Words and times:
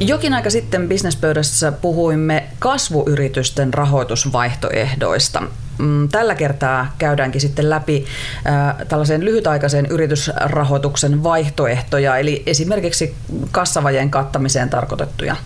Jokin 0.00 0.34
aika 0.34 0.50
sitten 0.50 0.88
bisnespöydässä 0.88 1.72
puhuimme 1.72 2.46
kasvuyritysten 2.58 3.74
rahoitusvaihtoehdoista. 3.74 5.42
Mm, 5.78 6.08
tällä 6.08 6.34
kertaa 6.34 6.94
käydäänkin 6.98 7.40
sitten 7.40 7.70
läpi 7.70 8.04
äh, 8.46 8.86
tällaisen 8.88 9.24
lyhytaikaisen 9.24 9.86
yritysrahoituksen 9.86 11.22
vaihtoehtoja, 11.22 12.16
eli 12.16 12.42
esimerkiksi 12.46 13.14
kassavajeen 13.50 14.10
kattamiseen 14.10 14.70
tarkoitettuja 14.70 15.36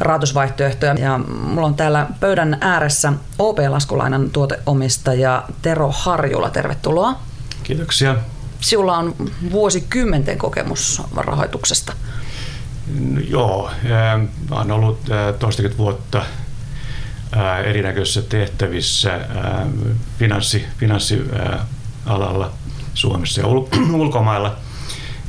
rahoitusvaihtoehtoja. 0.00 0.94
Ja 0.94 1.18
mulla 1.18 1.66
on 1.66 1.74
täällä 1.74 2.06
pöydän 2.20 2.58
ääressä 2.60 3.12
OP-laskulainan 3.38 4.30
tuoteomistaja 4.30 5.44
Tero 5.62 5.92
Harjula. 5.96 6.50
Tervetuloa. 6.50 7.20
Kiitoksia. 7.62 8.16
Sinulla 8.60 8.96
on 8.96 9.14
vuosikymmenten 9.52 10.38
kokemus 10.38 11.02
rahoituksesta. 11.16 11.92
No, 12.94 13.20
joo, 13.28 13.70
olen 14.50 14.70
ollut 14.70 15.00
toistakymmentä 15.38 15.78
vuotta 15.78 16.22
erinäköisissä 17.64 18.22
tehtävissä 18.22 19.20
finanssi, 20.18 20.64
finanssialalla 20.78 22.52
Suomessa 22.94 23.40
ja 23.40 23.46
ulkomailla 23.92 24.56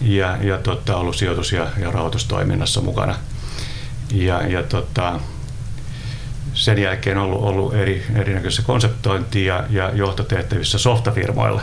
ja, 0.01 0.37
ja 0.41 0.57
tota, 0.57 0.97
ollut 0.97 1.15
sijoitus- 1.15 1.51
ja, 1.51 1.67
ja 1.81 1.91
rahoitustoiminnassa 1.91 2.81
mukana. 2.81 3.15
Ja, 4.11 4.47
ja 4.47 4.63
tota, 4.63 5.19
sen 6.53 6.79
jälkeen 6.79 7.17
ollut, 7.17 7.43
ollut 7.43 7.73
eri, 7.73 8.05
erinäköisissä 8.15 8.63
konseptointi- 8.63 9.45
ja, 9.45 9.63
ja 9.69 9.91
johtotehtävissä 9.93 10.77
softafirmoilla. 10.77 11.61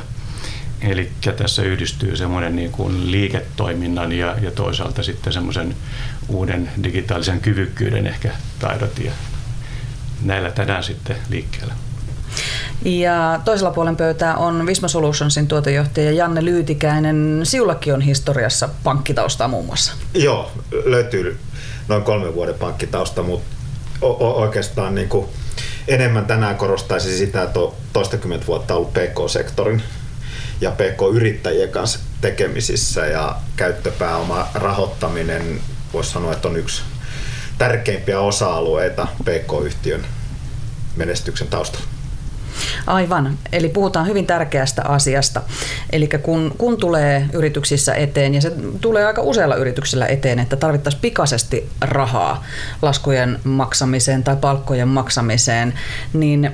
Eli 0.80 1.11
tässä 1.37 1.62
yhdistyy 1.62 2.16
semmoinen 2.16 2.57
niin 2.57 2.73
kuin 2.73 3.10
liiketoiminnan 3.10 4.13
ja, 4.13 4.37
ja 4.43 4.51
toisaalta 4.51 5.02
sitten 5.02 5.33
semmoisen 5.33 5.77
uuden 6.29 6.71
digitaalisen 6.83 7.41
kyvykkyyden 7.41 8.07
ehkä 8.07 8.30
taidot 8.59 8.99
ja 8.99 9.13
näillä 10.23 10.51
tänään 10.51 10.85
sitten 10.85 11.16
liikkeellä. 11.30 11.74
Ja 12.85 13.41
toisella 13.45 13.71
puolen 13.71 13.96
pöytää 13.96 14.37
on 14.37 14.66
Visma 14.66 14.88
Solutionsin 14.88 15.49
tuotejohtaja 15.49 16.13
Janne 16.13 16.45
Lyytikäinen. 16.45 17.40
Siullakin 17.45 17.95
on 17.95 18.01
historiassa 18.01 18.68
pankkitausta 18.85 19.49
muun 19.49 19.66
muassa. 19.66 19.93
Joo, 20.15 20.52
löytyy 20.85 21.38
noin 21.88 22.02
kolmen 22.02 22.35
vuoden 22.35 22.55
pankkitausta, 22.55 23.23
mutta 23.23 23.46
oikeastaan 24.18 24.95
niin 24.95 25.09
kuin 25.09 25.27
enemmän 25.88 26.27
tänään 26.27 26.57
korostaisin 26.57 27.18
sitä, 27.18 27.43
että 27.43 27.61
on 27.61 27.73
toistakymmentä 27.93 28.46
vuotta 28.46 28.74
ollut 28.74 28.93
PK-sektorin 28.93 29.83
ja 30.60 30.71
PK-yrittäjien 30.71 31.68
kanssa 31.68 31.99
tekemisissä 32.21 33.07
ja 33.07 33.37
käyttöpääoma 33.57 34.49
rahoittaminen 34.54 35.60
voisi 35.93 36.10
sanoa, 36.10 36.32
että 36.32 36.49
on 36.49 36.57
yksi 36.57 36.82
tärkeimpiä 37.59 38.21
osa-alueita 38.21 39.09
PK-yhtiön 39.24 40.07
menestyksen 40.96 41.49
taustalla. 41.49 41.96
Aivan. 42.87 43.38
Eli 43.52 43.68
puhutaan 43.68 44.07
hyvin 44.07 44.26
tärkeästä 44.26 44.82
asiasta. 44.85 45.43
Eli 45.90 46.09
kun, 46.23 46.54
kun 46.59 46.76
tulee 46.76 47.26
yrityksissä 47.32 47.95
eteen, 47.95 48.35
ja 48.35 48.40
se 48.40 48.52
tulee 48.80 49.07
aika 49.07 49.23
useilla 49.23 49.57
yrityksillä 49.57 50.07
eteen, 50.07 50.38
että 50.38 50.57
tarvittaisiin 50.57 51.01
pikaisesti 51.01 51.71
rahaa 51.80 52.45
laskujen 52.82 53.40
maksamiseen 53.45 54.24
tai 54.24 54.37
palkkojen 54.37 54.88
maksamiseen, 54.88 55.74
niin 56.12 56.52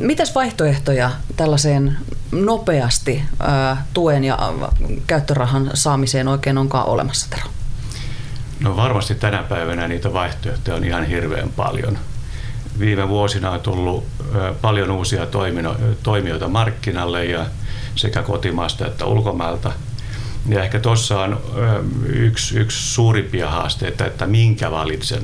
mitäs 0.00 0.34
vaihtoehtoja 0.34 1.10
tällaiseen 1.36 1.96
nopeasti 2.32 3.22
tuen 3.94 4.24
ja 4.24 4.38
käyttörahan 5.06 5.70
saamiseen 5.74 6.28
oikein 6.28 6.58
onkaan 6.58 6.86
olemassa, 6.86 7.26
Tero? 7.30 7.48
No 8.60 8.76
varmasti 8.76 9.14
tänä 9.14 9.42
päivänä 9.42 9.88
niitä 9.88 10.12
vaihtoehtoja 10.12 10.76
on 10.76 10.84
ihan 10.84 11.04
hirveän 11.04 11.48
paljon. 11.56 11.98
Viime 12.78 13.08
vuosina 13.08 13.50
on 13.50 13.60
tullut 13.60 14.04
paljon 14.60 14.90
uusia 14.90 15.26
toimijoita 16.02 16.48
markkinalle 16.48 17.24
ja 17.24 17.46
sekä 17.94 18.22
kotimaasta 18.22 18.86
että 18.86 19.04
ulkomailta. 19.04 19.72
Ja 20.48 20.62
ehkä 20.62 20.78
tuossa 20.78 21.20
on 21.20 21.40
yksi, 22.06 22.58
yksi 22.58 22.94
suurimpia 22.94 23.50
haasteita, 23.50 24.06
että 24.06 24.26
minkä 24.26 24.70
valitsen, 24.70 25.22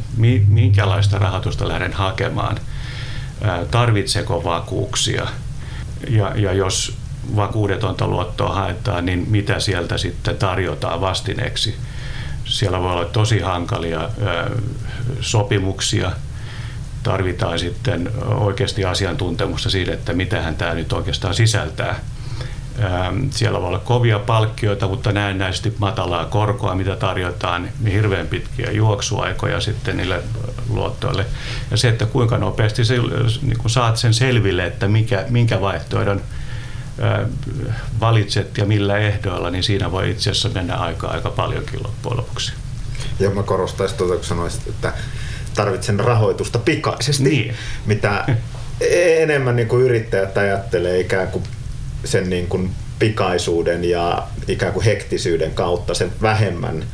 minkälaista 0.48 1.18
rahoitusta 1.18 1.68
lähden 1.68 1.92
hakemaan, 1.92 2.58
tarvitseeko 3.70 4.44
vakuuksia 4.44 5.26
ja, 6.08 6.32
ja 6.36 6.52
jos 6.52 6.96
vakuudetonta 7.36 8.06
luottoa 8.06 8.54
haetaan, 8.54 9.06
niin 9.06 9.26
mitä 9.28 9.60
sieltä 9.60 9.98
sitten 9.98 10.36
tarjotaan 10.36 11.00
vastineeksi 11.00 11.74
siellä 12.44 12.80
voi 12.80 12.92
olla 12.92 13.04
tosi 13.04 13.40
hankalia 13.40 14.08
sopimuksia. 15.20 16.12
Tarvitaan 17.02 17.58
sitten 17.58 18.10
oikeasti 18.24 18.84
asiantuntemusta 18.84 19.70
siitä, 19.70 19.92
että 19.92 20.12
mitähän 20.12 20.54
tämä 20.54 20.74
nyt 20.74 20.92
oikeastaan 20.92 21.34
sisältää. 21.34 22.00
Siellä 23.30 23.60
voi 23.60 23.68
olla 23.68 23.78
kovia 23.78 24.18
palkkioita, 24.18 24.88
mutta 24.88 25.12
näennäisesti 25.12 25.74
matalaa 25.78 26.24
korkoa, 26.24 26.74
mitä 26.74 26.96
tarjotaan, 26.96 27.68
niin 27.80 27.94
hirveän 27.94 28.26
pitkiä 28.26 28.70
juoksuaikoja 28.70 29.60
sitten 29.60 29.96
niille 29.96 30.22
luottoille. 30.68 31.26
Ja 31.70 31.76
se, 31.76 31.88
että 31.88 32.06
kuinka 32.06 32.38
nopeasti 32.38 32.84
se, 32.84 32.98
niin 33.42 33.58
saat 33.66 33.96
sen 33.96 34.14
selville, 34.14 34.66
että 34.66 34.88
mikä, 34.88 35.24
minkä 35.28 35.60
vaihtoehdon 35.60 36.20
valitset 38.00 38.58
ja 38.58 38.64
millä 38.64 38.98
ehdoilla, 38.98 39.50
niin 39.50 39.64
siinä 39.64 39.90
voi 39.90 40.10
itse 40.10 40.30
asiassa 40.30 40.48
mennä 40.48 40.76
aika, 40.76 41.08
aika 41.08 41.30
paljonkin 41.30 41.82
loppujen 41.82 42.16
lopuksi. 42.16 42.52
Ja 43.20 43.30
mä 43.30 43.42
korostaisin 43.42 43.98
tuota, 43.98 44.14
kun 44.14 44.24
sanoisit, 44.24 44.68
että 44.68 44.92
tarvitsen 45.54 46.00
rahoitusta 46.00 46.58
pikaisesti, 46.58 47.24
niin. 47.24 47.54
mitä 47.86 48.24
enemmän 49.20 49.56
niin 49.56 49.68
kuin 49.68 49.82
yrittäjät 49.82 50.38
ajattelee 50.38 51.00
ikään 51.00 51.28
kuin 51.28 51.44
sen 52.04 52.30
niin 52.30 52.46
kuin 52.46 52.70
pikaisuuden 52.98 53.84
ja 53.84 54.22
ikään 54.48 54.72
kuin 54.72 54.84
hektisyyden 54.84 55.54
kautta, 55.54 55.94
sen 55.94 56.12
vähemmän 56.22 56.84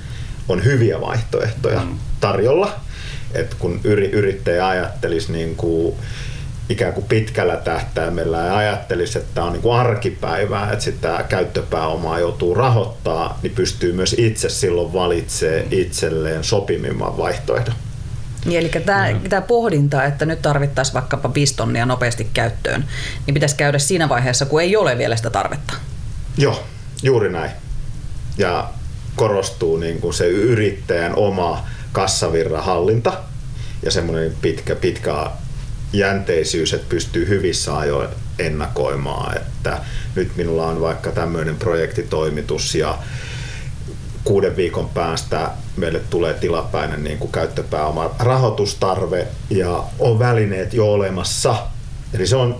on 0.48 0.64
hyviä 0.64 1.00
vaihtoehtoja 1.00 1.80
mm. 1.80 1.98
tarjolla. 2.20 2.80
Et 3.34 3.54
kun 3.54 3.80
yrittäjä 4.12 4.68
ajattelisi 4.68 5.32
niin 5.32 5.56
kuin 5.56 5.96
ikään 6.68 6.92
kuin 6.92 7.06
pitkällä 7.06 7.56
tähtäimellä 7.56 8.38
ja 8.38 8.56
ajattelisi, 8.56 9.18
että 9.18 9.34
tämä 9.34 9.46
on 9.46 9.52
niin 9.52 9.62
kuin 9.62 9.78
arkipäivää, 9.78 10.72
että 10.72 10.84
sitä 10.84 11.24
käyttöpääomaa 11.28 12.18
joutuu 12.18 12.54
rahoittaa, 12.54 13.38
niin 13.42 13.54
pystyy 13.54 13.92
myös 13.92 14.14
itse 14.18 14.48
silloin 14.48 14.92
valitsemaan 14.92 15.66
itselleen 15.70 16.44
sopimimman 16.44 17.16
vaihtoehdon. 17.16 17.74
Niin, 18.44 18.60
eli 18.60 18.70
tämä, 18.84 19.08
tämä 19.28 19.42
pohdinta, 19.42 20.04
että 20.04 20.26
nyt 20.26 20.42
tarvittaisiin 20.42 20.94
vaikkapa 20.94 21.34
5 21.34 21.56
tonnia 21.56 21.86
nopeasti 21.86 22.28
käyttöön, 22.34 22.84
niin 23.26 23.34
pitäisi 23.34 23.56
käydä 23.56 23.78
siinä 23.78 24.08
vaiheessa, 24.08 24.46
kun 24.46 24.62
ei 24.62 24.76
ole 24.76 24.98
vielä 24.98 25.16
sitä 25.16 25.30
tarvetta. 25.30 25.74
Joo, 26.36 26.64
juuri 27.02 27.32
näin. 27.32 27.50
Ja 28.38 28.70
korostuu 29.16 29.76
niin 29.76 30.00
kuin 30.00 30.14
se 30.14 30.28
yrittäjän 30.28 31.16
oma 31.16 31.66
kassavirran 31.92 32.64
hallinta 32.64 33.12
ja 33.82 33.90
semmoinen 33.90 34.32
pitkä, 34.42 34.74
pitkä 34.74 35.30
jänteisyys, 35.92 36.74
että 36.74 36.86
pystyy 36.88 37.28
hyvissä 37.28 37.78
ajoin 37.78 38.08
ennakoimaan, 38.38 39.36
että 39.36 39.78
nyt 40.14 40.36
minulla 40.36 40.66
on 40.66 40.80
vaikka 40.80 41.10
tämmöinen 41.12 41.56
projektitoimitus 41.56 42.74
ja 42.74 42.98
kuuden 44.28 44.56
viikon 44.56 44.88
päästä 44.88 45.50
meille 45.76 46.00
tulee 46.10 46.34
tilapäinen 46.34 47.04
niin 47.04 47.18
kuin 47.18 47.32
käyttöpääoma 47.32 48.10
rahoitustarve 48.18 49.26
ja 49.50 49.84
on 49.98 50.18
välineet 50.18 50.74
jo 50.74 50.92
olemassa. 50.92 51.56
Eli 52.14 52.26
se 52.26 52.36
on 52.36 52.58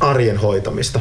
arjen 0.00 0.36
hoitamista 0.36 1.00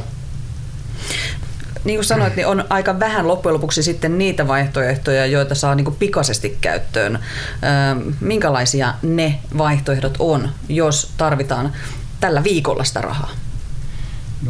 niin 1.84 1.98
kuin 1.98 2.06
sanoit, 2.06 2.36
niin 2.36 2.48
on 2.48 2.66
aika 2.70 3.00
vähän 3.00 3.28
loppujen 3.28 3.54
lopuksi 3.54 3.84
sitten 3.84 4.18
niitä 4.18 4.48
vaihtoehtoja, 4.48 5.26
joita 5.26 5.56
saa 5.56 5.76
niin 5.76 5.86
kuin 5.86 5.96
pikaisesti 5.96 6.58
käyttöön. 6.62 7.20
Minkälaisia 8.22 8.94
ne 9.02 9.40
vaihtoehdot 9.58 10.16
on, 10.20 10.50
jos 10.70 11.12
tarvitaan 11.18 11.74
tällä 12.20 12.44
viikolla 12.44 12.84
sitä 12.84 13.02
rahaa? 13.02 13.32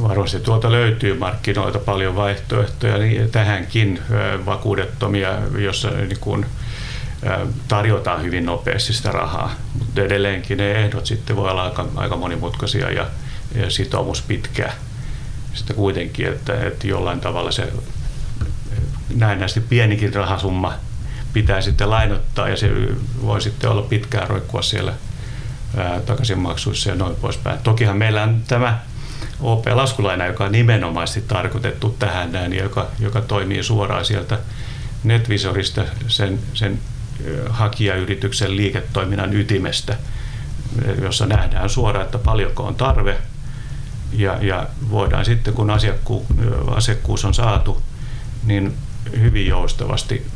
Varmasti 0.01 0.39
tuolta 0.39 0.71
löytyy 0.71 1.17
markkinoilta 1.17 1.79
paljon 1.79 2.15
vaihtoehtoja 2.15 2.97
niin 2.97 3.31
tähänkin 3.31 3.99
vakuudettomia, 4.45 5.29
jossa 5.57 5.89
niin 5.89 6.19
kuin, 6.19 6.45
tarjotaan 7.67 8.23
hyvin 8.23 8.45
nopeasti 8.45 8.93
sitä 8.93 9.11
rahaa. 9.11 9.51
Mutta 9.79 10.01
edelleenkin 10.01 10.57
ne 10.57 10.71
ehdot 10.71 11.05
sitten 11.05 11.35
voi 11.35 11.51
olla 11.51 11.63
aika, 11.63 11.85
aika 11.95 12.15
monimutkaisia 12.15 12.91
ja, 12.91 13.05
ja 13.55 13.69
sitoumus 13.69 14.21
pitkä 14.21 14.71
sitten 15.53 15.75
kuitenkin, 15.75 16.27
että, 16.27 16.67
että 16.67 16.87
jollain 16.87 17.19
tavalla 17.19 17.51
se 17.51 17.73
näennäisesti 19.15 19.59
pienikin 19.59 20.13
rahasumma 20.13 20.73
pitää 21.33 21.61
sitten 21.61 21.89
lainottaa 21.89 22.49
ja 22.49 22.57
se 22.57 22.71
voi 23.21 23.41
sitten 23.41 23.69
olla 23.69 23.81
pitkään 23.81 24.29
roikkua 24.29 24.61
siellä 24.61 24.93
takaisinmaksuissa 26.05 26.89
ja 26.89 26.95
noin 26.95 27.15
poispäin. 27.15 27.59
Tokihan 27.59 27.97
meillä 27.97 28.23
on 28.23 28.41
tämä 28.47 28.79
OP-laskulaina, 29.41 30.25
joka 30.25 30.45
on 30.45 30.51
nimenomaisesti 30.51 31.21
tarkoitettu 31.21 31.95
tähän 31.99 32.31
näin, 32.31 32.53
joka, 32.53 32.87
joka 32.99 33.21
toimii 33.21 33.63
suoraan 33.63 34.05
sieltä 34.05 34.39
NetVisorista 35.03 35.83
sen, 36.07 36.39
sen 36.53 36.79
hakijayrityksen 37.49 38.55
liiketoiminnan 38.55 39.33
ytimestä, 39.33 39.97
jossa 41.01 41.25
nähdään 41.25 41.69
suoraan, 41.69 42.05
että 42.05 42.17
paljonko 42.17 42.63
on 42.63 42.75
tarve 42.75 43.17
ja, 44.13 44.37
ja 44.41 44.67
voidaan 44.89 45.25
sitten, 45.25 45.53
kun 45.53 45.69
asiakku, 45.69 46.25
asiakkuus 46.75 47.25
on 47.25 47.33
saatu, 47.33 47.81
niin 48.45 48.73
hyvin 49.19 49.47
joustavasti 49.47 50.27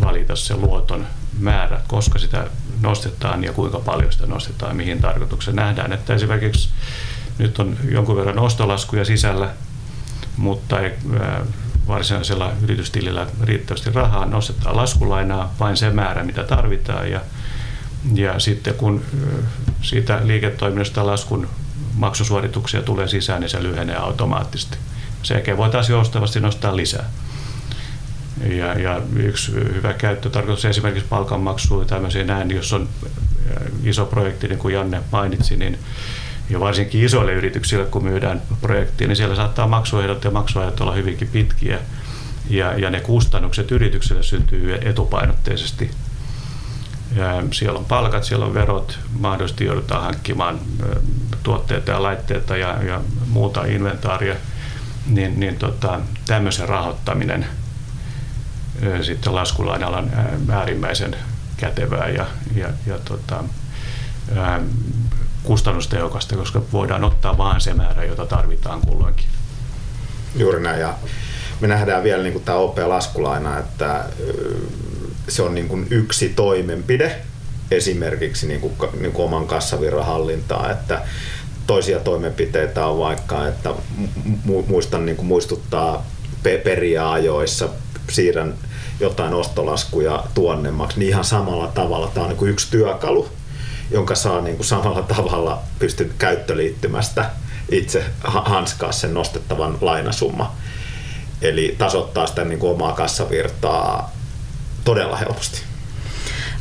valita 0.00 0.36
se 0.36 0.56
luoton 0.56 1.06
määrä, 1.38 1.80
koska 1.88 2.18
sitä 2.18 2.46
nostetaan 2.80 3.44
ja 3.44 3.52
kuinka 3.52 3.78
paljon 3.78 4.12
sitä 4.12 4.26
nostetaan, 4.26 4.76
mihin 4.76 5.00
tarkoitukseen. 5.00 5.56
Nähdään, 5.56 5.92
että 5.92 6.14
esimerkiksi 6.14 6.70
nyt 7.38 7.58
on 7.58 7.76
jonkun 7.90 8.16
verran 8.16 8.38
ostolaskuja 8.38 9.04
sisällä, 9.04 9.50
mutta 10.36 10.80
ei 10.80 10.92
varsinaisella 11.88 12.52
yritystilillä 12.62 13.26
riittävästi 13.42 13.90
rahaa, 13.90 14.26
nostetaan 14.26 14.76
laskulainaa 14.76 15.54
vain 15.60 15.76
se 15.76 15.90
määrä, 15.90 16.24
mitä 16.24 16.44
tarvitaan 16.44 17.10
ja, 17.10 17.20
ja 18.14 18.38
sitten 18.38 18.74
kun 18.74 19.02
siitä 19.82 20.20
liiketoiminnasta 20.24 21.06
laskun 21.06 21.48
maksusuorituksia 21.94 22.82
tulee 22.82 23.08
sisään, 23.08 23.40
niin 23.40 23.50
se 23.50 23.62
lyhenee 23.62 23.96
automaattisesti. 23.96 24.78
Sen 25.22 25.34
jälkeen 25.34 25.56
voitaisiin 25.56 25.94
joustavasti 25.94 26.40
nostaa 26.40 26.76
lisää. 26.76 27.04
Ja, 28.48 28.78
ja 28.78 29.00
yksi 29.16 29.52
hyvä 29.52 29.92
käyttö 29.92 30.30
tarkoittaa 30.30 30.70
esimerkiksi 30.70 31.08
palkanmaksua 31.08 31.84
tämmöisiä 31.84 32.24
näin, 32.24 32.50
jos 32.50 32.72
on 32.72 32.88
iso 33.84 34.06
projekti, 34.06 34.48
niin 34.48 34.58
kuin 34.58 34.74
Janne 34.74 35.02
mainitsi, 35.12 35.56
niin 35.56 35.78
ja 36.50 36.60
varsinkin 36.60 37.04
isoille 37.04 37.32
yrityksille, 37.32 37.84
kun 37.84 38.04
myydään 38.04 38.42
projektia, 38.60 39.08
niin 39.08 39.16
siellä 39.16 39.36
saattaa 39.36 39.66
maksuehdot 39.66 40.24
ja 40.24 40.30
maksuajat 40.30 40.80
olla 40.80 40.92
hyvinkin 40.92 41.28
pitkiä. 41.28 41.78
Ja, 42.50 42.78
ja 42.78 42.90
ne 42.90 43.00
kustannukset 43.00 43.70
yritykselle 43.70 44.22
syntyy 44.22 44.74
etupainotteisesti. 44.74 45.90
Ja 47.16 47.42
siellä 47.52 47.78
on 47.78 47.84
palkat, 47.84 48.24
siellä 48.24 48.46
on 48.46 48.54
verot, 48.54 48.98
mahdollisesti 49.18 49.64
joudutaan 49.64 50.02
hankkimaan 50.02 50.58
tuotteita 51.42 51.90
ja 51.90 52.02
laitteita 52.02 52.56
ja, 52.56 52.82
ja 52.82 53.00
muuta 53.26 53.64
inventaaria, 53.64 54.34
niin, 55.06 55.40
niin 55.40 55.56
tota, 55.56 56.00
tämmöisen 56.26 56.68
rahoittaminen 56.68 57.46
sitten 59.02 59.34
laskulainalla 59.34 59.98
on 59.98 60.10
äärimmäisen 60.50 61.16
kätevää 61.56 62.08
ja, 62.08 62.26
ja, 62.54 62.68
ja 62.86 62.98
tota, 63.04 63.44
kustannustehokasta, 65.42 66.36
koska 66.36 66.62
voidaan 66.72 67.04
ottaa 67.04 67.38
vain 67.38 67.60
se 67.60 67.74
määrä, 67.74 68.04
jota 68.04 68.26
tarvitaan 68.26 68.80
kulloinkin. 68.80 69.26
Juuri 70.36 70.60
näin. 70.60 70.80
Ja 70.80 70.94
me 71.60 71.68
nähdään 71.68 72.04
vielä 72.04 72.22
niin 72.22 72.32
kuin 72.32 72.44
tämä 72.44 72.58
OP-laskulaina, 72.58 73.58
että 73.58 74.04
se 75.28 75.42
on 75.42 75.54
niin 75.54 75.68
kuin 75.68 75.86
yksi 75.90 76.28
toimenpide 76.28 77.20
esimerkiksi 77.70 78.46
niin 78.46 78.60
kuin, 78.60 78.74
niin 79.00 79.12
kuin 79.12 79.24
oman 79.24 79.46
kassavirran 79.46 80.06
hallintaa, 80.06 80.70
että 80.70 81.02
toisia 81.66 82.00
toimenpiteitä 82.00 82.86
on 82.86 82.98
vaikka, 82.98 83.48
että 83.48 83.70
muistan 84.68 85.06
niin 85.06 85.16
kuin 85.16 85.26
muistuttaa 85.26 86.06
periä 86.42 87.10
ajoissa, 87.10 87.68
siirrän 88.10 88.54
jotain 89.00 89.34
ostolaskuja 89.34 90.24
tuonnemmaksi, 90.34 90.98
niin 90.98 91.08
ihan 91.08 91.24
samalla 91.24 91.66
tavalla 91.66 92.10
tämä 92.14 92.24
on 92.24 92.28
niin 92.28 92.38
kuin 92.38 92.50
yksi 92.50 92.70
työkalu, 92.70 93.28
jonka 93.90 94.14
saa 94.14 94.40
niin 94.40 94.56
kuin 94.56 94.66
samalla 94.66 95.02
tavalla 95.02 95.62
pysty 95.78 96.12
käyttöliittymästä 96.18 97.30
itse 97.70 98.04
hanskaa 98.24 98.92
sen 98.92 99.14
nostettavan 99.14 99.78
lainasumma. 99.80 100.54
Eli 101.42 101.74
tasoittaa 101.78 102.26
sitä 102.26 102.44
niin 102.44 102.58
kuin 102.58 102.72
omaa 102.72 102.92
kassavirtaa 102.92 104.12
todella 104.84 105.16
helposti. 105.16 105.67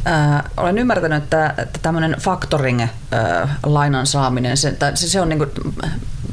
Äh, 0.07 0.43
olen 0.57 0.77
ymmärtänyt, 0.77 1.23
että, 1.23 1.53
että 1.57 1.79
tämmöinen 1.81 2.15
factoring-lainan 2.19 4.07
saaminen, 4.07 4.57
se, 4.57 4.75
se 4.95 5.21
on 5.21 5.29
niin 5.29 5.39
kuin 5.39 5.51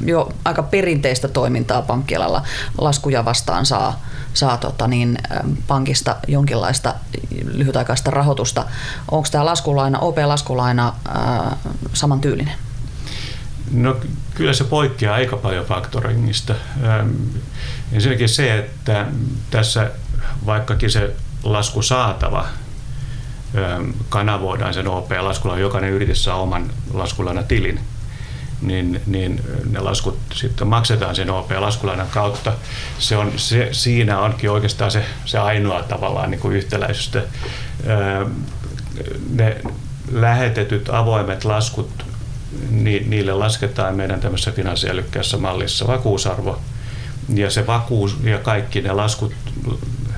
jo 0.05 0.31
aika 0.45 0.63
perinteistä 0.63 1.27
toimintaa 1.27 1.81
pankkialalla. 1.81 2.43
Laskuja 2.77 3.25
vastaan 3.25 3.65
saa, 3.65 4.05
saa 4.33 4.57
tota 4.57 4.87
niin, 4.87 5.17
pankista 5.67 6.15
jonkinlaista 6.27 6.93
lyhytaikaista 7.45 8.11
rahoitusta. 8.11 8.65
Onko 9.11 9.27
tämä 9.31 9.45
laskulaina, 9.45 9.99
OP-laskulaina 9.99 10.93
äh, 11.07 11.57
samantyylinen? 11.93 12.53
No 13.71 13.97
kyllä 14.33 14.53
se 14.53 14.63
poikkeaa 14.63 15.15
aika 15.15 15.37
paljon 15.37 15.65
faktoringista. 15.65 16.55
Ähm, 16.83 17.09
ensinnäkin 17.91 18.29
se, 18.29 18.57
että 18.57 19.05
tässä 19.49 19.91
vaikkakin 20.45 20.91
se 20.91 21.15
lasku 21.43 21.81
saatava 21.81 22.39
ähm, 22.39 22.64
kanavoidaan 24.09 24.73
sen 24.73 24.87
OP-laskulla, 24.87 25.59
jokainen 25.59 25.91
yritys 25.91 26.23
saa 26.23 26.41
oman 26.41 26.71
laskulana 26.93 27.43
tilin, 27.43 27.79
niin, 28.61 29.01
niin 29.05 29.41
ne 29.69 29.79
laskut 29.79 30.19
sitten 30.33 30.67
maksetaan 30.67 31.15
sen 31.15 31.29
OP-laskulainan 31.29 32.07
kautta. 32.07 32.53
Se 32.99 33.17
on, 33.17 33.31
se, 33.35 33.69
siinä 33.71 34.19
onkin 34.19 34.51
oikeastaan 34.51 34.91
se, 34.91 35.05
se 35.25 35.39
ainoa 35.39 35.83
tavallaan 35.83 36.31
niin 36.31 36.41
kuin 36.41 36.55
yhtäläisyys. 36.55 37.11
Ne 39.29 39.57
lähetetyt 40.11 40.89
avoimet 40.89 41.45
laskut 41.45 42.05
niin 42.69 43.09
niille 43.09 43.33
lasketaan 43.33 43.95
meidän 43.95 44.19
tämmöisessä 44.19 44.51
finanssiälykkäässä 44.51 45.37
mallissa 45.37 45.87
vakuusarvo. 45.87 46.61
Ja 47.29 47.49
se 47.49 47.67
vakuus 47.67 48.17
ja 48.23 48.37
kaikki 48.37 48.81
ne 48.81 48.91
laskut 48.91 49.33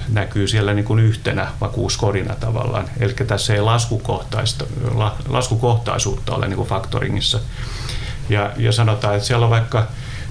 näkyy 0.10 0.48
siellä 0.48 0.74
niin 0.74 0.86
kuin 0.86 1.00
yhtenä 1.00 1.48
vakuuskorina 1.62 2.36
tavallaan. 2.36 2.90
Eli 3.00 3.14
tässä 3.14 3.54
ei 3.54 3.62
laskukohtaista, 3.62 4.66
laskukohtaisuutta 5.28 6.36
ole 6.36 6.48
niin 6.48 6.58
kuin 6.58 6.70
faktoringissa. 6.70 7.40
Ja, 8.30 8.52
ja 8.58 8.72
sanotaan, 8.72 9.16
että 9.16 9.28
siellä 9.28 9.46
on 9.46 9.50
vaikka 9.50 9.88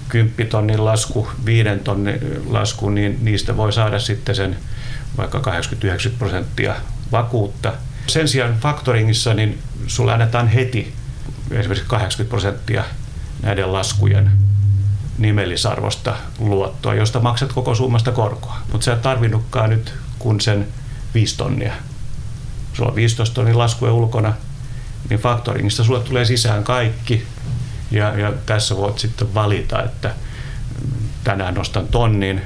10 0.09 0.47
tonnin 0.51 0.85
lasku, 0.85 1.29
5 1.45 1.69
tonnin 1.85 2.21
lasku, 2.47 2.91
niin 2.91 3.19
niistä 3.23 3.57
voi 3.57 3.73
saada 3.73 3.99
sitten 3.99 4.35
sen 4.35 4.57
vaikka 5.17 5.39
80-90 5.39 6.11
prosenttia 6.19 6.75
vakuutta. 7.13 7.73
Sen 8.07 8.29
sijaan 8.29 8.57
faktoringissa 8.61 9.35
niin 9.35 9.59
sulle 9.87 10.13
annetaan 10.13 10.49
heti 10.49 10.93
esimerkiksi 11.51 11.89
80 11.89 12.31
prosenttia 12.31 12.85
näiden 13.43 13.73
laskujen 13.73 14.46
nimellisarvosta 15.19 16.17
luottoa, 16.39 16.95
josta 16.95 17.21
maksat 17.21 17.53
koko 17.53 17.75
summasta 17.75 18.13
korkoa. 18.13 18.57
Mutta 18.73 18.85
sä 18.85 18.93
et 18.93 19.03
tarvinnutkaan 19.03 19.71
nyt 19.71 19.95
kun 20.19 20.41
sen 20.41 20.69
5 21.15 21.37
tonnia. 21.37 21.73
Sulla 22.73 22.89
on 22.89 22.97
15 22.97 23.35
tonnin 23.35 23.59
laskuja 23.59 23.93
ulkona, 23.93 24.35
niin 25.11 25.21
faktoringista 25.21 25.85
sulle 25.85 26.01
tulee 26.01 26.25
sisään 26.25 26.65
kaikki. 26.65 27.27
Ja, 27.91 28.19
ja 28.19 28.33
tässä 28.47 28.77
voit 28.77 28.99
sitten 28.99 29.35
valita, 29.35 29.83
että 29.83 30.15
tänään 31.25 31.55
nostan 31.55 31.89
tonnin, 31.89 32.43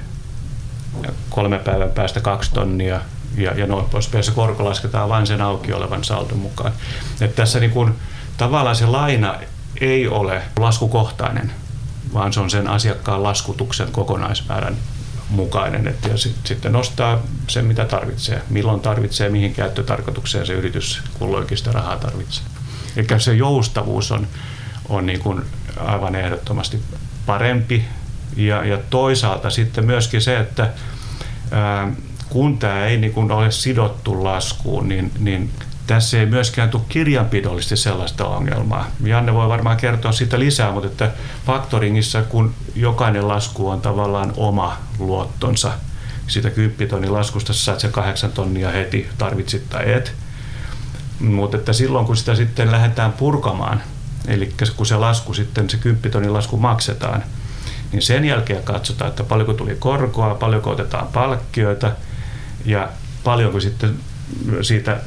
ja 1.03 1.13
kolme 1.31 1.59
päivän 1.59 1.91
päästä 1.91 2.21
kaksi 2.21 2.53
tonnia 2.53 3.01
ja, 3.37 3.53
ja 3.59 3.67
noin 3.67 3.85
poispäin. 3.85 4.25
Se 4.25 4.33
korko 4.33 4.65
lasketaan 4.65 5.09
vain 5.09 5.27
sen 5.27 5.41
auki 5.41 5.73
olevan 5.73 6.05
saldon 6.05 6.39
mukaan. 6.39 6.73
Et 7.21 7.35
tässä 7.35 7.61
niin 7.61 7.71
kun, 7.71 7.97
tavallaan 8.37 8.77
se 8.77 8.87
laina 8.87 9.35
ei 9.81 10.09
ole 10.09 10.43
laskukohtainen, 10.59 11.53
vaan 12.15 12.33
se 12.33 12.41
on 12.41 12.51
sen 12.51 12.69
asiakkaan 12.69 13.23
laskutuksen 13.23 13.93
kokonaismäärän 13.93 14.77
mukainen. 15.31 15.89
Et 15.89 16.05
ja 16.09 16.17
sit, 16.17 16.37
sitten 16.45 16.73
nostaa 16.73 17.19
sen, 17.49 17.65
mitä 17.65 17.85
tarvitsee, 17.85 18.43
milloin 18.51 18.81
tarvitsee, 18.81 19.29
mihin 19.29 19.55
käyttötarkoitukseen 19.55 20.47
se 20.47 20.53
yritys 20.53 21.03
kulloinkin 21.19 21.59
sitä 21.59 21.73
rahaa 21.73 21.97
tarvitsee. 21.97 22.45
Eli 22.97 23.21
se 23.21 23.35
joustavuus 23.35 24.13
on, 24.13 24.27
on 24.89 25.07
niin 25.07 25.21
kuin 25.21 25.43
aivan 25.77 26.15
ehdottomasti 26.15 26.83
parempi. 27.27 27.85
Ja, 28.37 28.65
ja 28.65 28.79
toisaalta 28.91 29.51
sitten 29.51 29.87
myöskin 29.87 30.23
se, 30.23 30.39
että 30.39 30.71
ää, 31.51 31.93
kun 32.29 32.59
tämä 32.59 32.85
ei 32.85 32.97
niin 32.97 33.13
kuin 33.13 33.33
ole 33.33 33.51
sidottu 33.51 34.25
laskuun, 34.25 34.89
niin, 34.89 35.13
niin 35.19 35.51
tässä 35.91 36.19
ei 36.19 36.27
myöskään 36.27 36.71
tule 36.71 36.83
kirjanpidollisesti 36.89 37.77
sellaista 37.77 38.27
ongelmaa. 38.27 38.87
Janne 39.05 39.35
voi 39.35 39.49
varmaan 39.49 39.77
kertoa 39.77 40.13
siitä 40.13 40.39
lisää, 40.39 40.73
mutta 40.73 40.89
että 40.89 41.11
faktoringissa, 41.47 42.23
kun 42.23 42.55
jokainen 42.75 43.29
lasku 43.29 43.69
on 43.69 43.81
tavallaan 43.81 44.33
oma 44.37 44.77
luottonsa, 44.99 45.73
sitä 46.27 46.51
10 46.51 46.89
tonnin 46.89 47.13
laskusta 47.13 47.53
sä 47.53 47.65
saat 47.65 47.81
se 47.81 47.89
8 47.89 48.33
tonnia 48.33 48.71
heti, 48.71 49.09
tarvitsit 49.19 49.71
tai 49.71 49.93
et. 49.93 50.15
Mutta 51.21 51.57
että 51.57 51.73
silloin 51.73 52.07
kun 52.07 52.17
sitä 52.17 52.35
sitten 52.35 52.73
lähdetään 52.73 53.13
purkamaan, 53.13 53.83
eli 54.29 54.53
kun 54.77 54.87
se 54.87 54.97
lasku 54.97 55.35
sitten, 55.35 55.71
se 55.71 55.77
10 55.77 56.11
tonnin 56.11 56.33
lasku 56.33 56.57
maksetaan, 56.57 57.25
niin 57.93 58.03
sen 58.03 58.25
jälkeen 58.25 58.63
katsotaan, 58.63 59.09
että 59.09 59.25
paljonko 59.25 59.53
tuli 59.53 59.77
korkoa, 59.79 60.35
paljonko 60.35 60.71
otetaan 60.71 61.07
palkkioita 61.07 61.93
ja 62.65 62.89
paljonko 63.25 63.61
sitten 63.61 64.10
siitä 64.63 65.01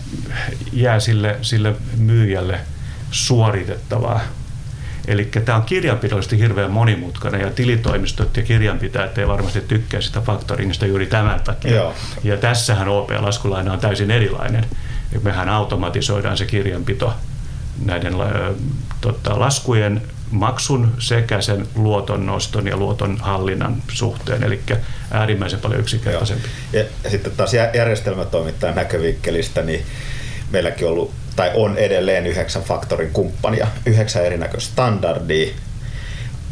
jää 0.74 1.00
sille, 1.00 1.38
sille 1.42 1.76
myyjälle 1.98 2.60
suoritettavaa. 3.12 4.22
Eli 5.08 5.26
tämä 5.46 5.58
on 5.58 5.64
kirjanpidollisesti 5.64 6.40
hirveän 6.40 6.72
monimutkainen 6.72 7.42
ja 7.42 7.50
tilitoimistot 7.50 8.38
ja 8.38 8.44
kirjanpitäjät 8.44 9.18
ei 9.18 9.28
varmasti 9.28 9.62
tykkää 9.62 10.02
sitä 10.02 10.22
faktoringista 10.22 10.86
juuri 10.86 11.06
tämän 11.06 11.40
takia. 11.40 11.76
Joo. 11.76 11.94
Ja 12.24 12.38
tässähän 12.38 12.88
OP-laskulaina 12.88 13.74
on 13.74 13.80
täysin 13.80 14.12
erilainen. 14.12 14.66
mehän 15.24 15.50
automatisoidaan 15.50 16.38
se 16.38 16.46
kirjanpito 16.46 17.14
näiden 17.86 18.14
tota, 19.02 19.40
laskujen 19.40 20.02
maksun 20.34 20.94
sekä 21.00 21.42
sen 21.42 21.68
luoton 21.76 22.26
noston 22.26 22.68
ja 22.68 22.78
luoton 22.78 23.18
hallinnan 23.22 23.84
suhteen, 23.92 24.44
eli 24.44 24.62
äärimmäisen 25.12 25.60
paljon 25.60 25.80
yksinkertaisempi. 25.80 26.48
Ja, 26.74 26.84
ja 27.04 27.10
sitten 27.10 27.32
taas 27.38 27.54
järjestelmätoimittajan 27.54 28.76
näkövinkkelistä, 28.76 29.62
niin 29.62 29.86
meilläkin 30.52 30.88
ollut, 30.88 31.12
tai 31.36 31.52
on 31.54 31.78
edelleen 31.78 32.28
yhdeksän 32.28 32.64
faktorin 32.64 33.12
kumppania, 33.12 33.68
yhdeksän 33.86 34.26
erinäköistä 34.26 34.72
standardia, 34.72 35.54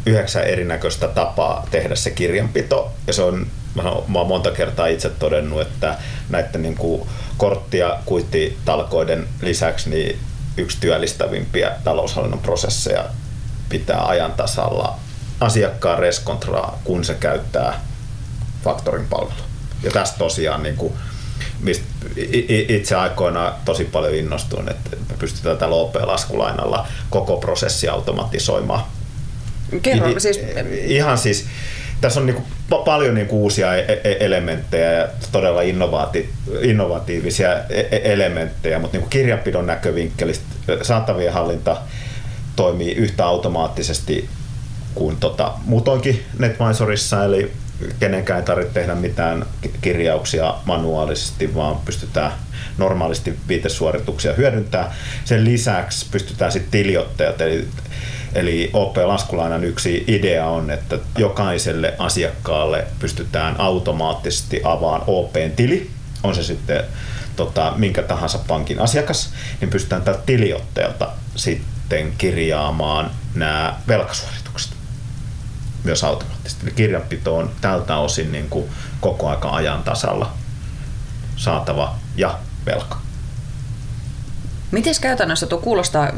yhdeksän 0.06 0.44
erinäköistä 0.44 1.08
tapaa 1.08 1.66
tehdä 1.70 1.94
se 1.94 2.10
kirjanpito. 2.10 2.92
Ja 3.06 3.12
se 3.12 3.22
on, 3.22 3.46
mä 4.08 4.18
oon 4.18 4.28
monta 4.28 4.50
kertaa 4.50 4.86
itse 4.86 5.10
todennut, 5.10 5.60
että 5.60 5.98
näiden 6.28 6.62
niin 6.62 6.74
kuin 6.74 7.08
kortti- 7.36 7.78
ja 7.78 7.98
kuittitalkoiden 8.04 9.28
lisäksi 9.40 9.90
niin 9.90 10.18
yksi 10.56 10.78
työllistävimpiä 10.80 11.72
taloushallinnon 11.84 12.40
prosesseja 12.40 13.04
pitää 13.72 14.06
ajan 14.06 14.32
tasalla 14.32 14.98
asiakkaan 15.40 15.98
reskontraa, 15.98 16.78
kun 16.84 17.04
se 17.04 17.14
käyttää 17.14 17.80
faktorin 18.64 19.06
palvelua. 19.10 19.44
Ja 19.82 19.90
tästä 19.90 20.18
tosiaan 20.18 20.62
niin 20.62 20.76
kuin, 20.76 20.92
mistä 21.60 21.84
itse 22.68 22.96
aikoina 22.96 23.52
tosi 23.64 23.84
paljon 23.84 24.14
innostuin, 24.14 24.70
että 24.70 24.96
pystytään 25.18 25.58
tällä 25.58 25.76
OP-laskulainalla 25.76 26.86
koko 27.10 27.36
prosessi 27.36 27.88
automatisoimaan. 27.88 28.84
Kerro, 29.82 30.20
siis... 30.20 30.40
Ihan 30.72 31.18
siis, 31.18 31.46
tässä 32.00 32.20
on 32.20 32.26
niinku 32.26 32.42
paljon 32.84 33.14
niinku 33.14 33.42
uusia 33.42 33.76
e-, 33.76 34.00
e-, 34.04 34.16
elementtejä 34.20 34.92
ja 34.92 35.08
todella 35.32 35.60
innovaati- 35.62 36.28
innovatiivisia 36.60 37.54
e-, 37.70 38.12
elementtejä, 38.12 38.78
mutta 38.78 38.96
niinku 38.96 39.10
kirjanpidon 39.10 39.66
näkövinkkelistä 39.66 40.44
saatavien 40.82 41.32
hallinta 41.32 41.76
toimii 42.56 42.92
yhtä 42.92 43.26
automaattisesti 43.26 44.28
kuin 44.94 45.16
tota, 45.16 45.52
muutoinkin 45.64 46.22
NetMisorissa, 46.38 47.24
eli 47.24 47.52
kenenkään 48.00 48.40
ei 48.40 48.46
tarvitse 48.46 48.74
tehdä 48.74 48.94
mitään 48.94 49.46
kirjauksia 49.80 50.54
manuaalisesti, 50.64 51.54
vaan 51.54 51.76
pystytään 51.84 52.32
normaalisti 52.78 53.38
viitesuorituksia 53.48 54.32
hyödyntää. 54.34 54.94
Sen 55.24 55.44
lisäksi 55.44 56.06
pystytään 56.10 56.52
sitten 56.52 56.70
tiliottajat, 56.70 57.40
eli, 57.40 57.68
eli 58.34 58.70
OP-laskulainan 58.72 59.64
yksi 59.64 60.04
idea 60.06 60.46
on, 60.46 60.70
että 60.70 60.98
jokaiselle 61.18 61.94
asiakkaalle 61.98 62.84
pystytään 62.98 63.60
automaattisesti 63.60 64.60
avaamaan 64.64 65.04
OP-tili, 65.06 65.90
on 66.22 66.34
se 66.34 66.42
sitten 66.42 66.84
tota, 67.36 67.72
minkä 67.76 68.02
tahansa 68.02 68.38
pankin 68.48 68.80
asiakas, 68.80 69.32
niin 69.60 69.70
pystytään 69.70 70.02
tältä 70.02 70.20
tiliottajalta 70.26 71.10
sitten 71.92 72.12
kirjaamaan 72.18 73.10
nämä 73.34 73.76
velkasuoritukset 73.88 74.72
myös 75.84 76.04
automaattisesti. 76.04 76.66
Eli 76.66 76.74
kirjanpito 76.74 77.36
on 77.36 77.50
tältä 77.60 77.96
osin 77.96 78.32
niin 78.32 78.48
kuin 78.48 78.70
koko 79.00 79.28
aika 79.28 79.50
ajan 79.50 79.82
tasalla 79.82 80.32
saatava 81.36 81.94
ja 82.16 82.38
velka. 82.66 82.98
Miten 84.70 84.94
käytännössä 85.00 85.46
tuo 85.46 85.58
kuulostaa 85.58 86.04
äh, 86.04 86.12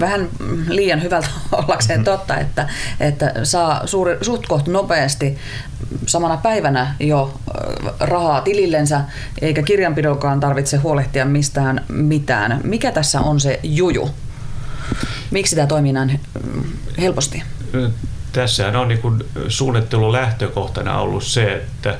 vähän 0.00 0.28
liian 0.68 1.02
hyvältä 1.02 1.28
ollakseen 1.52 2.00
mm-hmm. 2.00 2.04
totta, 2.04 2.36
että, 2.36 2.68
että 3.00 3.32
saa 3.42 3.86
suuri, 3.86 4.18
suht 4.22 4.46
koht 4.46 4.66
nopeasti 4.66 5.38
samana 6.06 6.36
päivänä 6.36 6.94
jo 7.00 7.40
äh, 7.48 7.92
rahaa 8.00 8.40
tilillensä, 8.40 9.00
eikä 9.40 9.62
kirjanpidokaan 9.62 10.40
tarvitse 10.40 10.76
huolehtia 10.76 11.24
mistään 11.24 11.84
mitään. 11.88 12.60
Mikä 12.64 12.92
tässä 12.92 13.20
on 13.20 13.40
se 13.40 13.60
juju? 13.62 14.10
Miksi 15.30 15.56
tämä 15.56 15.66
toimii 15.66 15.92
näin 15.92 16.20
helposti? 16.98 17.42
Tässähän 18.32 18.76
on 18.76 18.88
niin 18.88 19.00
suunnittelun 19.48 20.12
lähtökohtana 20.12 20.98
ollut 20.98 21.24
se, 21.24 21.54
että 21.54 21.98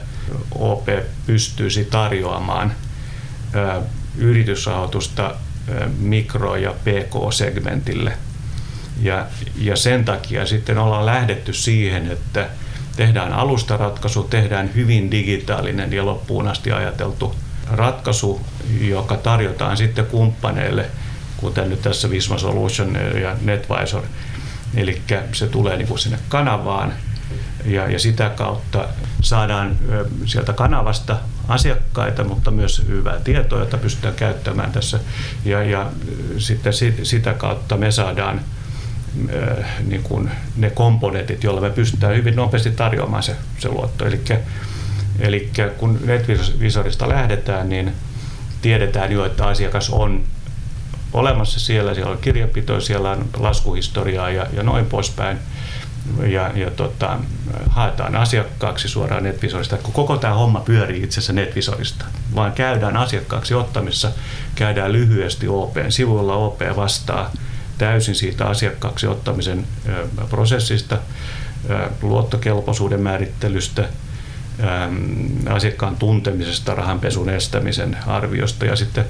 OP 0.59 0.89
pystyisi 1.27 1.85
tarjoamaan 1.85 2.73
yritysrahoitusta 4.19 5.35
mikro- 5.99 6.57
ja 6.57 6.73
pk-segmentille. 6.73 8.13
Ja, 9.03 9.27
ja 9.59 9.77
sen 9.77 10.05
takia 10.05 10.47
sitten 10.47 10.79
ollaan 10.79 11.07
lähdetty 11.07 11.53
siihen, 11.53 12.11
että 12.11 12.47
tehdään 12.97 13.33
alustaratkaisu, 13.33 14.23
tehdään 14.23 14.75
hyvin 14.75 15.11
digitaalinen 15.11 15.93
ja 15.93 16.07
loppuun 16.07 16.49
asti 16.49 16.73
ajateltu 16.73 17.35
ratkaisu, 17.71 18.41
joka 18.81 19.17
tarjotaan 19.17 19.77
sitten 19.77 20.07
kumppaneille, 20.07 20.87
kuten 21.41 21.71
nyt 21.71 21.83
tässä 21.83 22.11
Visma 22.11 22.39
Solution 22.39 22.97
ja 23.23 23.37
NetVisor. 23.41 24.03
Eli 24.75 25.03
se 25.33 25.47
tulee 25.47 25.77
niin 25.77 25.89
kuin 25.89 25.99
sinne 25.99 26.19
kanavaan 26.29 26.93
ja, 27.65 27.91
ja 27.91 27.99
sitä 27.99 28.31
kautta 28.31 28.85
saadaan 29.21 29.77
sieltä 30.27 30.53
kanavasta 30.53 31.17
asiakkaita, 31.49 32.25
mutta 32.25 32.51
myös 32.51 32.85
hyvää 32.89 33.21
tietoa, 33.25 33.59
jota 33.59 33.79
pystytään 33.79 34.15
käyttämään 34.15 34.73
tässä. 34.73 35.01
Ja, 35.45 35.65
ja 35.65 35.91
sitten 36.39 36.73
sitä 37.03 37.35
kautta 37.35 37.77
me 37.77 37.91
saadaan 37.91 38.41
niin 39.87 40.03
kuin 40.03 40.31
ne 40.57 40.71
komponentit, 40.71 41.45
joilla 41.45 41.61
me 41.61 41.71
pystytään 41.71 42.17
hyvin 42.17 42.37
nopeasti 42.37 42.71
tarjoamaan 42.71 43.23
se, 43.23 43.37
se 43.59 43.69
luotto. 43.69 44.07
Eli, 44.07 44.21
eli 45.19 45.51
kun 45.79 46.01
NetVisorista 46.05 47.09
lähdetään, 47.09 47.69
niin 47.69 47.93
tiedetään 48.63 49.13
jo, 49.13 49.25
että 49.25 49.47
asiakas 49.47 49.91
on 49.91 50.25
olemassa 51.13 51.61
siellä, 51.61 51.95
siellä 51.95 52.13
on 52.13 52.19
kirjapito, 52.19 52.81
siellä 52.81 53.11
on 53.11 53.29
laskuhistoriaa 53.37 54.31
ja, 54.31 54.47
ja 54.53 54.63
noin 54.63 54.87
poispäin 54.87 55.39
ja, 56.27 56.51
ja 56.55 56.71
tota, 56.71 57.19
haetaan 57.69 58.17
asiakkaaksi 58.17 58.89
suoraan 58.89 59.23
NetVisorista. 59.23 59.77
Kun 59.77 59.93
koko 59.93 60.17
tämä 60.17 60.35
homma 60.35 60.61
pyörii 60.61 61.03
itse 61.03 61.21
asiassa 61.21 61.33
NetVisorista, 61.33 62.05
vaan 62.35 62.53
käydään 62.53 62.97
asiakkaaksi 62.97 63.55
ottamissa, 63.55 64.11
käydään 64.55 64.93
lyhyesti 64.93 65.49
OPn 65.49 65.93
sivuilla, 65.93 66.35
OP 66.35 66.61
vastaa 66.77 67.31
täysin 67.79 68.15
siitä 68.15 68.47
asiakkaaksi 68.47 69.07
ottamisen 69.07 69.67
prosessista, 70.31 70.99
luottokelpoisuuden 72.03 73.01
määrittelystä, 73.01 73.89
asiakkaan 75.51 75.97
tuntemisesta, 75.97 76.75
rahanpesun 76.75 77.31
estämisen 77.31 77.97
arviosta 78.07 78.65
ja 78.65 78.77
sitten 78.77 79.05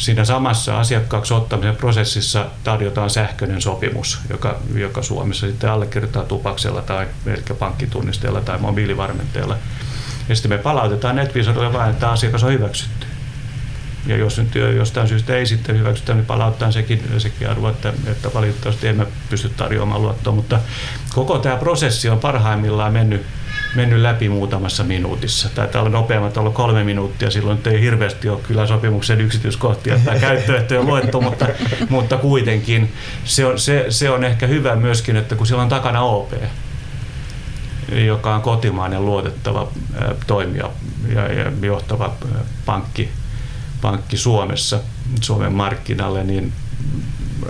Siinä 0.00 0.24
samassa 0.24 0.80
asiakkaaksi 0.80 1.34
ottamisen 1.34 1.76
prosessissa 1.76 2.46
tarjotaan 2.64 3.10
sähköinen 3.10 3.60
sopimus, 3.60 4.20
joka, 4.30 4.58
joka 4.74 5.02
Suomessa 5.02 5.46
sitten 5.46 5.70
allekirjoittaa 5.70 6.24
tupaksella 6.24 6.82
tai 6.82 7.06
ehkä 7.26 7.54
pankkitunnisteella 7.54 8.40
tai 8.40 8.58
mobiilivarmenteella. 8.58 9.56
Ja 10.28 10.34
sitten 10.34 10.50
me 10.50 10.58
palautetaan 10.58 11.16
NetVisorille 11.16 11.72
vain, 11.72 11.90
että 11.90 12.10
asiakas 12.10 12.44
on 12.44 12.52
hyväksytty. 12.52 13.06
Ja 14.06 14.16
jos 14.16 14.38
nyt 14.38 14.54
jostain 14.76 15.08
syystä 15.08 15.36
ei 15.36 15.46
sitten 15.46 15.78
hyväksytä, 15.78 16.14
niin 16.14 16.26
palauttaa 16.26 16.72
sekin, 16.72 17.04
sekin 17.18 17.50
arvo, 17.50 17.68
että, 17.68 17.92
että 18.06 18.34
valitettavasti 18.34 18.88
emme 18.88 19.06
pysty 19.30 19.48
tarjoamaan 19.48 20.02
luottoa. 20.02 20.32
Mutta 20.32 20.60
koko 21.14 21.38
tämä 21.38 21.56
prosessi 21.56 22.08
on 22.08 22.18
parhaimmillaan 22.18 22.92
mennyt 22.92 23.26
mennyt 23.74 24.00
läpi 24.00 24.28
muutamassa 24.28 24.84
minuutissa. 24.84 25.48
Taitaa 25.48 25.82
olla 25.82 25.90
nopeammat 25.90 26.36
olla 26.36 26.50
kolme 26.50 26.84
minuuttia, 26.84 27.30
silloin 27.30 27.58
ei 27.66 27.80
hirveästi 27.80 28.28
ole 28.28 28.40
kyllä 28.40 28.66
sopimuksen 28.66 29.20
yksityiskohtia 29.20 29.98
tai 30.04 30.20
käyttöehtoja 30.28 30.82
luettu, 30.82 31.20
mutta, 31.20 31.46
mutta 31.88 32.16
kuitenkin 32.16 32.92
se 33.24 33.46
on, 33.46 33.58
se, 33.58 33.86
se 33.88 34.10
on 34.10 34.24
ehkä 34.24 34.46
hyvä 34.46 34.76
myöskin, 34.76 35.16
että 35.16 35.34
kun 35.34 35.46
siellä 35.46 35.62
on 35.62 35.68
takana 35.68 36.00
OP, 36.00 36.32
joka 38.06 38.34
on 38.34 38.42
kotimainen 38.42 39.06
luotettava 39.06 39.68
toimija 40.26 40.70
ja, 41.14 41.32
ja 41.32 41.52
johtava 41.62 42.14
pankki, 42.66 43.08
pankki 43.82 44.16
Suomessa, 44.16 44.80
Suomen 45.20 45.52
markkinalle, 45.52 46.24
niin 46.24 46.52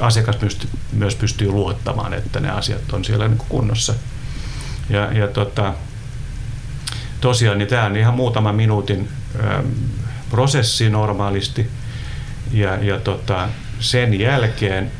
asiakas 0.00 0.36
pystyy, 0.36 0.70
myös 0.92 1.14
pystyy 1.14 1.48
luottamaan, 1.50 2.14
että 2.14 2.40
ne 2.40 2.50
asiat 2.50 2.92
on 2.92 3.04
siellä 3.04 3.28
niin 3.28 3.42
kunnossa. 3.48 3.94
Ja, 4.90 5.12
ja 5.12 5.28
tota, 5.28 5.74
tosiaan 7.20 7.58
niin 7.58 7.68
tämä 7.68 7.84
on 7.84 7.96
ihan 7.96 8.14
muutaman 8.14 8.54
minuutin 8.54 9.08
ähm, 9.44 9.66
prosessi 10.30 10.90
normaalisti. 10.90 11.70
Ja, 12.52 12.84
ja 12.84 13.00
tota, 13.00 13.48
sen 13.80 14.20
jälkeen, 14.20 14.90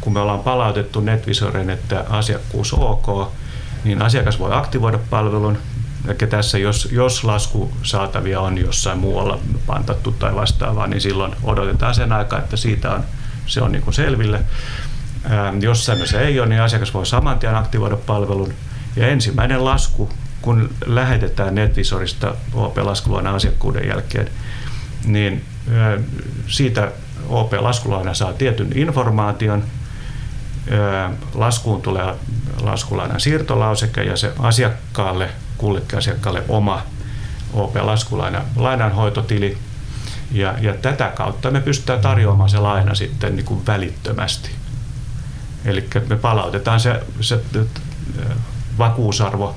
kun 0.00 0.12
me 0.12 0.20
ollaan 0.20 0.40
palautettu 0.40 1.00
NetVisoren, 1.00 1.70
että 1.70 2.04
asiakkuus 2.08 2.72
ok, 2.72 3.32
niin 3.84 4.02
asiakas 4.02 4.38
voi 4.38 4.52
aktivoida 4.52 4.98
palvelun. 5.10 5.58
Eli 6.06 6.30
tässä, 6.30 6.58
jos, 6.58 6.88
jos 6.92 7.24
lasku 7.24 7.72
saatavia 7.82 8.40
on 8.40 8.58
jossain 8.58 8.98
muualla 8.98 9.38
pantattu 9.66 10.12
tai 10.12 10.34
vastaavaa, 10.34 10.86
niin 10.86 11.00
silloin 11.00 11.36
odotetaan 11.42 11.94
sen 11.94 12.12
aikaa, 12.12 12.38
että 12.38 12.56
siitä 12.56 12.92
on, 12.92 13.04
se 13.46 13.62
on 13.62 13.72
niin 13.72 13.82
kuin 13.82 13.94
selville. 13.94 14.40
Ähm, 15.30 15.62
jos 15.62 15.86
tämmöistä 15.86 16.20
ei 16.20 16.40
ole, 16.40 16.48
niin 16.48 16.60
asiakas 16.60 16.94
voi 16.94 17.06
saman 17.06 17.38
tien 17.38 17.56
aktivoida 17.56 17.96
palvelun. 17.96 18.52
Ja 18.96 19.08
ensimmäinen 19.08 19.64
lasku 19.64 20.10
kun 20.46 20.70
lähetetään 20.86 21.54
NetVisorista 21.54 22.34
OP-laskuluona 22.54 23.34
asiakkuuden 23.34 23.88
jälkeen, 23.88 24.28
niin 25.04 25.44
siitä 26.46 26.92
OP-laskulaina 27.28 28.14
saa 28.14 28.32
tietyn 28.32 28.78
informaation, 28.78 29.64
laskuun 31.34 31.82
tulee 31.82 32.14
laskulainan 32.60 33.20
siirtolauseke 33.20 34.02
ja 34.02 34.16
se 34.16 34.32
asiakkaalle, 34.38 35.30
kullekin 35.58 35.98
asiakkaalle 35.98 36.42
oma 36.48 36.82
OP-laskulaina 37.52 38.42
lainanhoitotili. 38.56 39.58
Ja, 40.32 40.54
ja 40.60 40.74
tätä 40.74 41.12
kautta 41.14 41.50
me 41.50 41.60
pystytään 41.60 42.00
tarjoamaan 42.00 42.50
se 42.50 42.58
laina 42.58 42.94
sitten 42.94 43.36
niin 43.36 43.46
kuin 43.46 43.66
välittömästi. 43.66 44.50
Eli 45.64 45.88
me 46.08 46.16
palautetaan 46.16 46.80
se, 46.80 47.02
se 47.20 47.40
vakuusarvo 48.78 49.56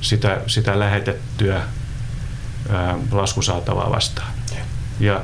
sitä, 0.00 0.40
sitä 0.46 0.78
lähetettyä 0.78 1.60
laskusaatavaa 3.12 3.90
vastaan. 3.90 4.32
Ja 5.00 5.20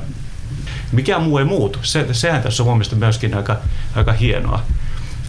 mikään 0.92 1.23
muu 1.23 1.38
ei 1.38 1.45
muutu. 1.45 1.78
Se, 1.83 2.06
sehän 2.12 2.42
tässä 2.42 2.62
on 2.62 2.66
mun 2.66 2.76
mielestä 2.76 2.97
myöskin 2.97 3.35
aika, 3.35 3.56
aika 3.95 4.12
hienoa. 4.12 4.62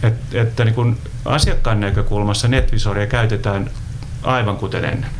Et, 0.02 0.34
että 0.34 0.64
niin 0.64 0.74
kun 0.74 0.98
asiakkaan 1.24 1.80
näkökulmassa 1.80 2.48
NetVisoria 2.48 3.06
käytetään 3.06 3.70
aivan 4.22 4.56
kuten 4.56 4.84
ennen. 4.84 5.10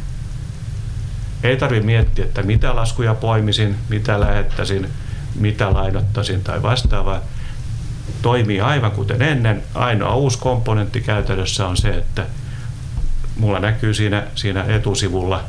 Ei 1.43 1.57
tarvitse 1.57 1.87
miettiä, 1.87 2.25
että 2.25 2.43
mitä 2.43 2.77
laskuja 2.77 3.15
poimisin, 3.15 3.77
mitä 3.89 4.21
lähettäisin, 4.21 4.89
mitä 5.35 5.73
lainottaisin 5.73 6.45
tai 6.45 6.63
vastaavaa. 6.63 7.21
Toimii 8.23 8.61
aivan 8.61 8.91
kuten 8.91 9.23
ennen. 9.23 9.63
Ainoa 9.75 10.15
uusi 10.15 10.39
komponentti 10.39 11.01
käytännössä 11.01 11.67
on 11.67 11.77
se, 11.77 11.89
että 11.89 12.27
mulla 13.39 13.59
näkyy 13.59 13.95
siinä, 13.95 14.27
siinä 14.35 14.65
etusivulla 14.65 15.45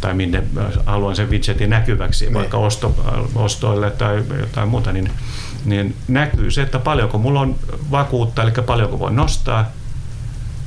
tai 0.00 0.14
minne 0.14 0.42
haluan 0.86 1.16
sen 1.16 1.30
widgetin 1.30 1.70
näkyväksi, 1.70 2.24
niin. 2.24 2.34
vaikka 2.34 2.58
osto, 2.58 3.04
ostoille 3.34 3.90
tai 3.90 4.24
jotain 4.40 4.68
muuta, 4.68 4.92
niin, 4.92 5.10
niin 5.64 5.96
näkyy 6.08 6.50
se, 6.50 6.62
että 6.62 6.78
paljonko 6.78 7.18
mulla 7.18 7.40
on 7.40 7.56
vakuutta, 7.90 8.42
eli 8.42 8.50
paljonko 8.66 8.98
voin 8.98 9.16
nostaa, 9.16 9.70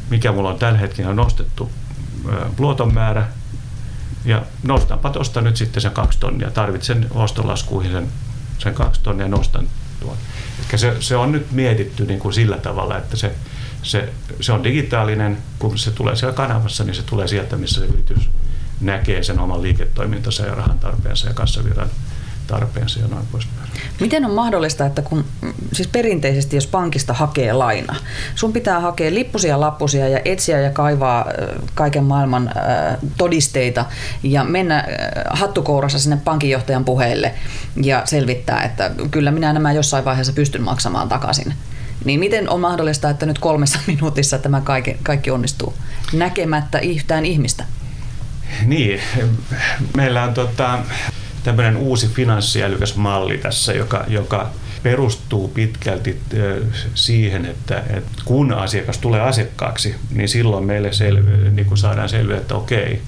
mikä 0.10 0.32
mulla 0.32 0.50
on 0.50 0.60
tällä 0.60 0.80
hetkellä 0.80 1.14
nostettu 1.14 1.72
luoton 2.58 2.94
määrä, 2.94 3.28
ja 4.26 4.42
nostanpa 4.64 5.10
tuosta 5.10 5.42
nyt 5.42 5.58
sitten 5.58 5.82
sen 5.82 5.92
kaksi 5.92 6.20
tonnia. 6.20 6.52
Tarvitsen 6.52 7.08
ostolaskuihin 7.12 7.92
sen, 7.92 8.08
sen 8.58 8.74
kaksi 8.74 9.02
tonnia 9.02 9.26
ja 9.26 9.30
nostan 9.30 9.68
tuon. 10.00 10.18
Eli 10.60 10.80
se, 10.80 10.96
se 11.00 11.16
on 11.16 11.32
nyt 11.32 11.52
mietitty 11.52 12.06
niin 12.06 12.20
kuin 12.20 12.34
sillä 12.34 12.58
tavalla, 12.58 12.98
että 12.98 13.18
se, 13.18 13.36
se, 13.88 14.10
se 14.42 14.52
on 14.52 14.64
digitaalinen, 14.64 15.38
kun 15.60 15.78
se 15.78 15.92
tulee 15.92 16.16
siellä 16.16 16.36
kanavassa, 16.36 16.84
niin 16.84 16.96
se 16.96 17.04
tulee 17.04 17.28
sieltä, 17.28 17.58
missä 17.58 17.80
se 17.80 17.86
yritys 17.86 18.30
näkee 18.82 19.24
sen 19.24 19.40
oman 19.40 19.62
liiketoimintansa 19.62 20.46
ja 20.46 20.56
rahan 20.56 20.80
tarpeensa 20.80 21.28
ja 21.28 21.34
kassavirran 21.34 21.90
tarpeensa 22.48 23.00
ja 23.00 23.08
noin 23.08 23.26
poispäin. 23.32 23.70
Miten 24.00 24.26
on 24.26 24.32
mahdollista, 24.32 24.86
että 24.86 25.02
kun 25.02 25.26
siis 25.74 25.88
perinteisesti 25.88 26.56
jos 26.56 26.68
pankista 26.68 27.14
hakee 27.14 27.54
laina, 27.54 27.96
sun 28.36 28.54
pitää 28.54 28.80
hakea 28.80 29.14
lippusia, 29.14 29.60
lappusia 29.60 30.08
ja 30.08 30.20
etsiä 30.26 30.62
ja 30.62 30.70
kaivaa 30.70 31.26
kaiken 31.76 32.04
maailman 32.04 32.52
todisteita 33.18 33.86
ja 34.24 34.44
mennä 34.44 34.86
hattukourassa 35.30 36.00
sinne 36.00 36.18
pankinjohtajan 36.24 36.86
puheelle 36.86 37.34
ja 37.84 38.02
selvittää, 38.06 38.64
että 38.64 38.92
kyllä 39.12 39.32
minä 39.32 39.54
nämä 39.54 39.74
jossain 39.74 40.06
vaiheessa 40.06 40.34
pystyn 40.34 40.64
maksamaan 40.64 41.10
takaisin. 41.10 41.54
Niin 42.08 42.20
miten 42.20 42.50
on 42.50 42.60
mahdollista, 42.60 43.10
että 43.10 43.26
nyt 43.26 43.40
kolmessa 43.40 43.80
minuutissa 43.88 44.38
tämä 44.38 44.62
kaikki, 44.62 44.98
kaikki 45.04 45.32
onnistuu 45.32 45.74
näkemättä 46.14 46.80
yhtään 46.80 47.26
ihmistä? 47.26 47.64
Niin, 48.66 49.00
meillä 49.96 50.24
on 50.24 50.34
tota, 50.34 50.80
tämmöinen 51.44 51.78
uusi 51.78 52.08
finanssiälykäs 52.08 52.96
malli 52.96 53.38
tässä, 53.38 53.74
joka, 53.74 54.04
joka 54.08 54.50
perustuu 54.84 55.48
pitkälti 55.48 56.20
siihen, 56.96 57.46
että, 57.46 57.84
että 57.90 58.12
kun 58.26 58.54
asiakas 58.54 58.98
tulee 58.98 59.22
asiakkaaksi, 59.22 59.96
niin 60.12 60.30
silloin 60.30 60.66
meille 60.66 60.94
selvi, 60.94 61.50
niin 61.52 61.66
kuin 61.66 61.78
saadaan 61.78 62.10
selviä, 62.10 62.38
että 62.38 62.56
okei, 62.56 63.02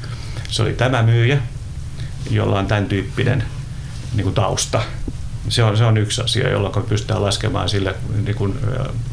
se 0.50 0.62
oli 0.62 0.73
tämä 0.73 1.04
myyjä, 1.04 1.38
jolla 2.30 2.60
on 2.60 2.67
tämän 2.67 2.86
tyyppinen 2.86 3.43
niin 4.15 4.23
kuin 4.23 4.36
tausta. 4.36 4.82
Se 5.49 5.63
on, 5.63 5.78
se 5.78 5.84
on 5.84 5.97
yksi 5.97 6.21
asia, 6.21 6.49
jolloin 6.49 6.84
pystytään 6.84 7.21
laskemaan 7.21 7.69
sille 7.69 7.95
niin 8.25 8.36
kuin 8.36 8.60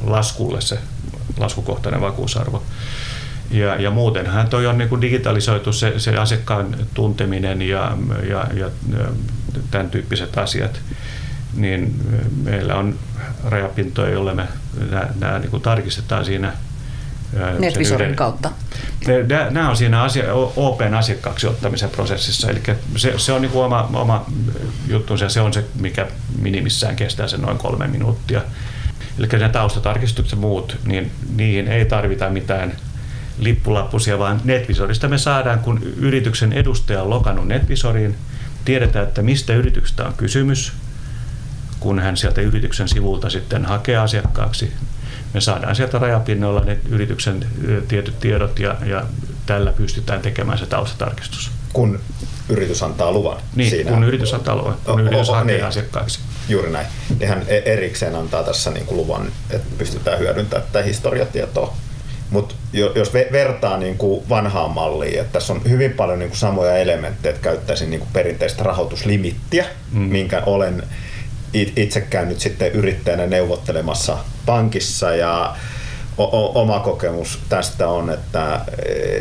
laskulle 0.05 0.61
se 0.61 0.79
laskukohtainen 1.39 2.01
vakuusarvo. 2.01 2.62
Ja, 3.51 3.81
ja 3.81 3.91
muutenhan 3.91 4.49
toi 4.49 4.67
on 4.67 4.79
niin 4.79 4.89
kuin 4.89 5.01
digitalisoitu 5.01 5.73
se, 5.73 5.99
se 5.99 6.17
asiakkaan 6.17 6.77
tunteminen 6.95 7.62
ja, 7.62 7.97
ja, 8.29 8.47
ja, 8.55 8.71
tämän 9.71 9.91
tyyppiset 9.91 10.39
asiat. 10.39 10.81
Niin 11.55 12.01
meillä 12.43 12.75
on 12.75 12.99
rajapintoja, 13.45 14.12
joille 14.12 14.35
me 14.35 14.49
nämä 15.21 15.39
niin 15.39 15.51
kuin 15.51 15.62
tarkistetaan 15.62 16.25
siinä 16.25 16.53
NetVisorin 17.59 18.17
kautta. 18.17 18.51
Nämä 19.51 19.71
on 19.71 19.77
siinä 19.77 20.03
asia, 20.03 20.25
Open 20.57 20.95
asiakkaaksi 20.95 21.47
ottamisen 21.47 21.91
prosessissa, 21.91 22.51
eli 22.51 22.62
se, 22.97 23.15
se 23.17 23.33
on 23.33 23.43
niin 23.43 23.53
kuin 23.53 23.65
oma, 23.65 23.91
oma 23.93 24.27
juttu, 24.89 25.17
se 25.29 25.41
on 25.41 25.53
se, 25.53 25.65
mikä 25.81 26.07
minimissään 26.41 26.97
kestää 26.97 27.29
se 27.29 27.37
noin 27.37 27.59
kolme 27.59 27.87
minuuttia. 27.87 28.43
Eli 29.19 29.27
ne 29.27 29.49
taustatarkistukset 29.49 30.37
ja 30.37 30.41
muut, 30.41 30.77
niin 30.85 31.11
niihin 31.37 31.69
ei 31.69 31.85
tarvita 31.85 32.31
mitään 32.31 32.73
lippulappusia, 33.39 34.19
vaan 34.19 34.41
NetVisorista 34.45 35.09
me 35.09 35.19
saadaan, 35.19 35.59
kun 35.59 35.83
yrityksen 35.83 36.53
edustaja 36.53 37.03
on 37.03 37.11
lokannut 37.11 37.49
NetVisoriin, 37.49 38.17
tiedetään, 38.65 39.09
että 39.09 39.23
mistä 39.23 39.55
yrityksestä 39.55 40.05
on 40.05 40.15
kysymys, 40.17 40.73
kun 41.81 41.99
hän 41.99 42.17
sieltä 42.17 42.41
yrityksen 42.41 42.89
sivulta 42.89 43.31
sitten 43.31 43.65
hakee 43.65 43.97
asiakkaaksi. 43.97 44.73
Me 45.35 45.41
saadaan 45.41 45.77
sieltä 45.77 45.99
rajapinnoilla 45.99 46.61
ne 46.61 46.79
yrityksen 46.89 47.47
tietyt 47.89 48.21
tiedot 48.21 48.59
ja, 48.59 48.77
ja 48.85 49.05
tällä 49.47 49.73
pystytään 49.73 50.21
tekemään 50.21 50.59
se 50.59 50.67
taustatarkistus. 50.67 51.51
Kun 51.73 52.01
yritys 52.49 52.83
antaa 52.83 53.12
luvan. 53.12 53.37
Niin, 53.57 53.71
siinä. 53.71 53.91
kun 53.91 54.05
yritys 54.05 54.35
antaa 54.35 54.57
luvan, 54.57 54.77
kun 54.85 54.95
oh, 54.95 55.01
yritys 55.01 55.31
oh, 55.31 55.37
hakee 55.37 55.57
niin. 55.57 55.67
asiakkaaksi. 55.67 56.21
Juuri 56.49 56.71
näin. 56.71 56.87
Ihan 57.21 57.43
e- 57.49 57.62
erikseen 57.73 58.15
antaa 58.15 58.43
tässä 58.43 58.71
niin 58.71 58.87
kuin 58.87 58.97
luvan, 58.97 59.33
että 59.51 59.69
pystytään 59.79 60.19
hyödyntämään 60.19 60.69
tätä 60.73 60.85
historiatietoa 60.85 61.77
mutta 62.31 62.55
jos 62.95 63.12
vertaa 63.33 63.77
niin 63.77 63.99
kuin 63.99 64.29
vanhaan 64.29 64.71
malliin, 64.71 65.21
että 65.21 65.33
tässä 65.33 65.53
on 65.53 65.62
hyvin 65.69 65.93
paljon 65.93 66.19
niin 66.19 66.29
kuin 66.29 66.39
samoja 66.39 66.77
elementtejä, 66.77 67.35
että 67.35 67.45
käyttäisin 67.45 67.91
niin 67.91 68.01
kuin 68.01 68.11
perinteistä 68.12 68.62
rahoituslimittiä, 68.62 69.67
mm. 69.93 70.01
minkä 70.01 70.43
olen 70.47 70.83
itse 71.53 72.01
käynyt 72.01 72.41
sitten 72.41 72.73
yrittäjänä 72.73 73.27
neuvottelemassa 73.27 74.19
pankissa 74.47 75.15
ja 75.15 75.57
o- 76.19 76.61
oma 76.61 76.81
kokemus 76.81 77.39
tästä 77.49 77.89
on, 77.89 78.11
että 78.11 78.61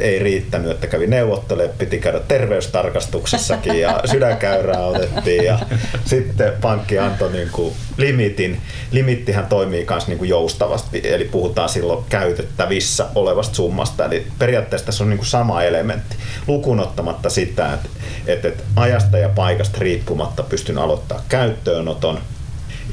ei 0.02 0.20
riittänyt, 0.20 0.72
että 0.72 0.88
kävi 0.88 1.08
neuvottelemaan, 1.08 1.78
piti 1.78 1.98
käydä 2.00 2.20
terveystarkastuksessakin 2.20 3.80
ja 3.80 4.00
sydänkäyrää 4.12 4.86
otettiin 4.86 5.46
ja 5.46 5.60
sitten 6.06 6.54
pankki 6.62 7.00
antoi 7.00 7.32
niin 7.32 7.50
kuin 7.52 7.74
limitin. 7.98 8.62
Limittihän 8.92 9.46
toimii 9.46 9.86
myös 9.90 10.08
niin 10.08 10.18
kuin 10.18 10.30
joustavasti, 10.30 11.02
eli 11.04 11.26
puhutaan 11.26 11.70
silloin 11.70 12.06
käytettävissä 12.10 13.06
olevasta 13.16 13.56
summasta. 13.56 14.06
Eli 14.06 14.28
periaatteessa 14.40 14.86
tässä 14.86 15.04
on 15.04 15.10
niin 15.10 15.18
kuin 15.18 15.28
sama 15.28 15.64
elementti, 15.64 16.16
lukunottamatta 16.48 17.30
sitä, 17.30 17.74
että, 17.74 17.90
että 18.28 18.64
ajasta 18.76 19.18
ja 19.18 19.30
paikasta 19.30 19.78
riippumatta 19.80 20.44
pystyn 20.44 20.78
aloittaa 20.78 21.22
käyttöönoton 21.30 22.20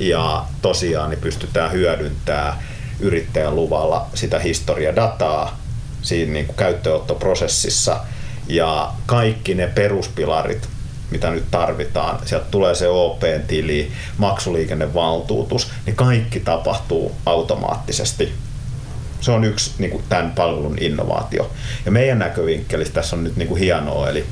ja 0.00 0.44
tosiaan 0.62 1.11
niin 1.11 1.20
pystytään 1.20 1.72
hyödyntämään 1.72 2.59
yrittäjän 3.00 3.57
luvalla 3.57 4.07
sitä 4.14 4.38
historiadataa 4.38 5.59
siinä 6.02 6.33
niin 6.33 6.46
kuin 6.46 6.57
käyttöönottoprosessissa 6.57 8.00
ja 8.48 8.92
kaikki 9.07 9.55
ne 9.55 9.66
peruspilarit, 9.66 10.68
mitä 11.11 11.31
nyt 11.31 11.44
tarvitaan, 11.50 12.18
sieltä 12.24 12.46
tulee 12.50 12.74
se 12.74 12.88
OP-tili, 12.88 13.92
maksuliikennevaltuutus, 14.18 15.70
niin 15.87 15.96
kaikki 15.96 16.40
tapahtuu 16.40 17.16
automaattisesti. 17.26 18.33
Se 19.20 19.31
on 19.31 19.44
yksi 19.44 19.70
niin 19.78 19.90
kuin 19.90 20.05
tämän 20.09 20.31
palvelun 20.31 20.78
innovaatio. 20.81 21.50
Ja 21.85 21.90
meidän 21.90 22.18
näkövinkkelistä 22.18 22.94
tässä 22.94 23.16
on 23.16 23.24
nyt 23.24 23.37
niin 23.37 23.48
kuin 23.48 23.61
hienoa, 23.61 24.09
eli 24.09 24.26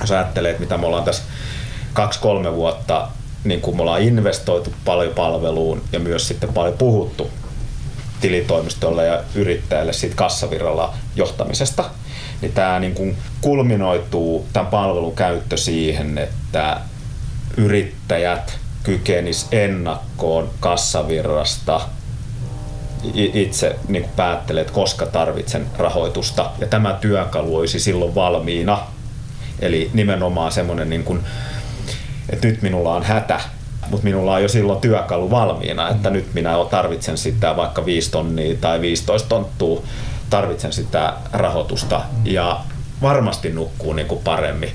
jos 0.00 0.10
ajattelee, 0.10 0.50
että 0.50 0.60
mitä 0.60 0.78
me 0.78 0.86
ollaan 0.86 1.04
tässä 1.04 1.22
kaksi-kolme 1.92 2.54
vuotta 2.54 3.08
niin 3.48 3.60
kuin 3.60 3.76
me 3.76 3.82
ollaan 3.82 4.02
investoitu 4.02 4.72
paljon 4.84 5.14
palveluun 5.14 5.82
ja 5.92 5.98
myös 5.98 6.28
sitten 6.28 6.52
paljon 6.52 6.78
puhuttu 6.78 7.30
tilitoimistolle 8.20 9.06
ja 9.06 9.22
yrittäjälle 9.34 9.92
siitä 9.92 10.16
kassavirralla 10.16 10.94
johtamisesta, 11.16 11.84
niin 12.40 12.52
tämä 12.52 12.80
niin 12.80 12.94
kuin 12.94 13.16
kulminoituu 13.40 14.46
tämän 14.52 14.70
palvelun 14.70 15.14
käyttö 15.14 15.56
siihen, 15.56 16.18
että 16.18 16.80
yrittäjät 17.56 18.58
kykenis 18.82 19.46
ennakkoon 19.52 20.50
kassavirrasta 20.60 21.80
itse 23.14 23.76
niin 23.88 24.02
kuin 24.02 24.12
päättelee, 24.16 24.60
että 24.60 24.72
koska 24.72 25.06
tarvitsen 25.06 25.66
rahoitusta 25.78 26.50
ja 26.58 26.66
tämä 26.66 26.98
työkalu 27.00 27.56
olisi 27.56 27.80
silloin 27.80 28.14
valmiina. 28.14 28.78
Eli 29.60 29.90
nimenomaan 29.94 30.52
semmoinen 30.52 30.90
niin 30.90 31.04
kuin 31.04 31.20
että 32.30 32.46
nyt 32.46 32.62
minulla 32.62 32.94
on 32.94 33.02
hätä, 33.02 33.40
mutta 33.90 34.04
minulla 34.04 34.32
on 34.34 34.42
jo 34.42 34.48
silloin 34.48 34.80
työkalu 34.80 35.30
valmiina, 35.30 35.88
että 35.88 36.10
mm. 36.10 36.12
nyt 36.12 36.34
minä 36.34 36.52
tarvitsen 36.70 37.18
sitä 37.18 37.56
vaikka 37.56 37.86
5 37.86 38.10
tonnia 38.10 38.56
tai 38.60 38.80
15 38.80 39.28
tonttua, 39.28 39.82
tarvitsen 40.30 40.72
sitä 40.72 41.12
rahoitusta 41.32 41.98
mm. 41.98 42.26
ja 42.26 42.60
varmasti 43.02 43.50
nukkuu 43.50 43.92
niin 43.92 44.08
kuin 44.08 44.24
paremmin. 44.24 44.70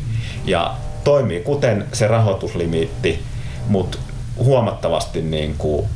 Ja 0.46 0.76
toimii 1.04 1.40
kuten 1.40 1.86
se 1.94 2.08
rahoituslimiitti, 2.08 3.24
mutta 3.68 3.98
huomattavasti 4.38 5.22
niin 5.22 5.56
kuin 5.58 5.88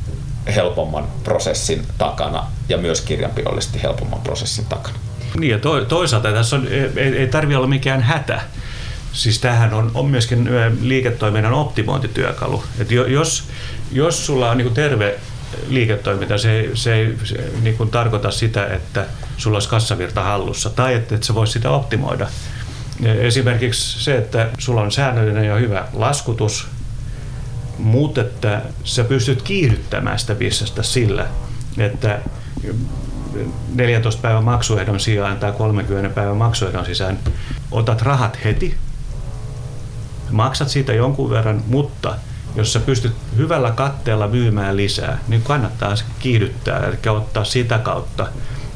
helpomman 0.54 1.04
prosessin 1.24 1.82
takana 1.98 2.46
ja 2.68 2.78
myös 2.78 3.00
kirjanpidollisesti 3.00 3.82
helpomman 3.82 4.20
prosessin 4.20 4.66
takana. 4.66 4.98
Niin 5.38 5.50
ja 5.50 5.58
to, 5.58 5.84
toisaalta 5.84 6.32
tässä 6.32 6.56
on, 6.56 6.68
ei, 6.96 7.16
ei 7.16 7.26
tarvitse 7.26 7.56
olla 7.56 7.66
mikään 7.66 8.02
hätä. 8.02 8.40
Siis 9.16 9.38
tämähän 9.38 9.74
on, 9.74 9.90
on 9.94 10.06
myöskin 10.06 10.48
liiketoiminnan 10.80 11.52
optimointityökalu. 11.52 12.64
Et 12.78 12.90
jos, 12.90 13.48
jos 13.92 14.26
sulla 14.26 14.50
on 14.50 14.58
niin 14.58 14.74
terve 14.74 15.18
liiketoiminta, 15.68 16.38
se, 16.38 16.70
se 16.74 16.94
ei 16.94 17.16
se, 17.24 17.50
niin 17.62 17.76
kuin 17.76 17.90
tarkoita 17.90 18.30
sitä, 18.30 18.66
että 18.66 19.04
sulla 19.36 19.56
olisi 19.56 19.68
kassavirta 19.68 20.22
hallussa 20.22 20.70
tai 20.70 20.94
että, 20.94 21.14
että 21.14 21.26
sä 21.26 21.34
voisi 21.34 21.52
sitä 21.52 21.70
optimoida. 21.70 22.28
Esimerkiksi 23.04 24.04
se, 24.04 24.16
että 24.16 24.48
sulla 24.58 24.80
on 24.80 24.92
säännöllinen 24.92 25.44
ja 25.44 25.54
hyvä 25.54 25.88
laskutus, 25.92 26.66
mutta 27.78 28.20
että 28.20 28.62
sä 28.84 29.04
pystyt 29.04 29.42
kiihdyttämään 29.42 30.18
sitä 30.18 30.34
bisnestä 30.34 30.82
sillä, 30.82 31.26
että 31.78 32.20
14 33.74 34.22
päivän 34.22 34.44
maksuehdon 34.44 35.00
sijaan 35.00 35.36
tai 35.36 35.52
30 35.52 36.14
päivän 36.14 36.36
maksuehdon 36.36 36.86
sisään 36.86 37.18
otat 37.70 38.02
rahat 38.02 38.38
heti, 38.44 38.76
maksat 40.30 40.68
siitä 40.68 40.92
jonkun 40.92 41.30
verran, 41.30 41.62
mutta 41.66 42.14
jos 42.56 42.72
sä 42.72 42.80
pystyt 42.80 43.12
hyvällä 43.36 43.70
katteella 43.70 44.28
myymään 44.28 44.76
lisää, 44.76 45.18
niin 45.28 45.42
kannattaa 45.42 45.94
kiihdyttää, 46.18 46.86
eli 46.86 47.16
ottaa 47.16 47.44
sitä 47.44 47.78
kautta 47.78 48.26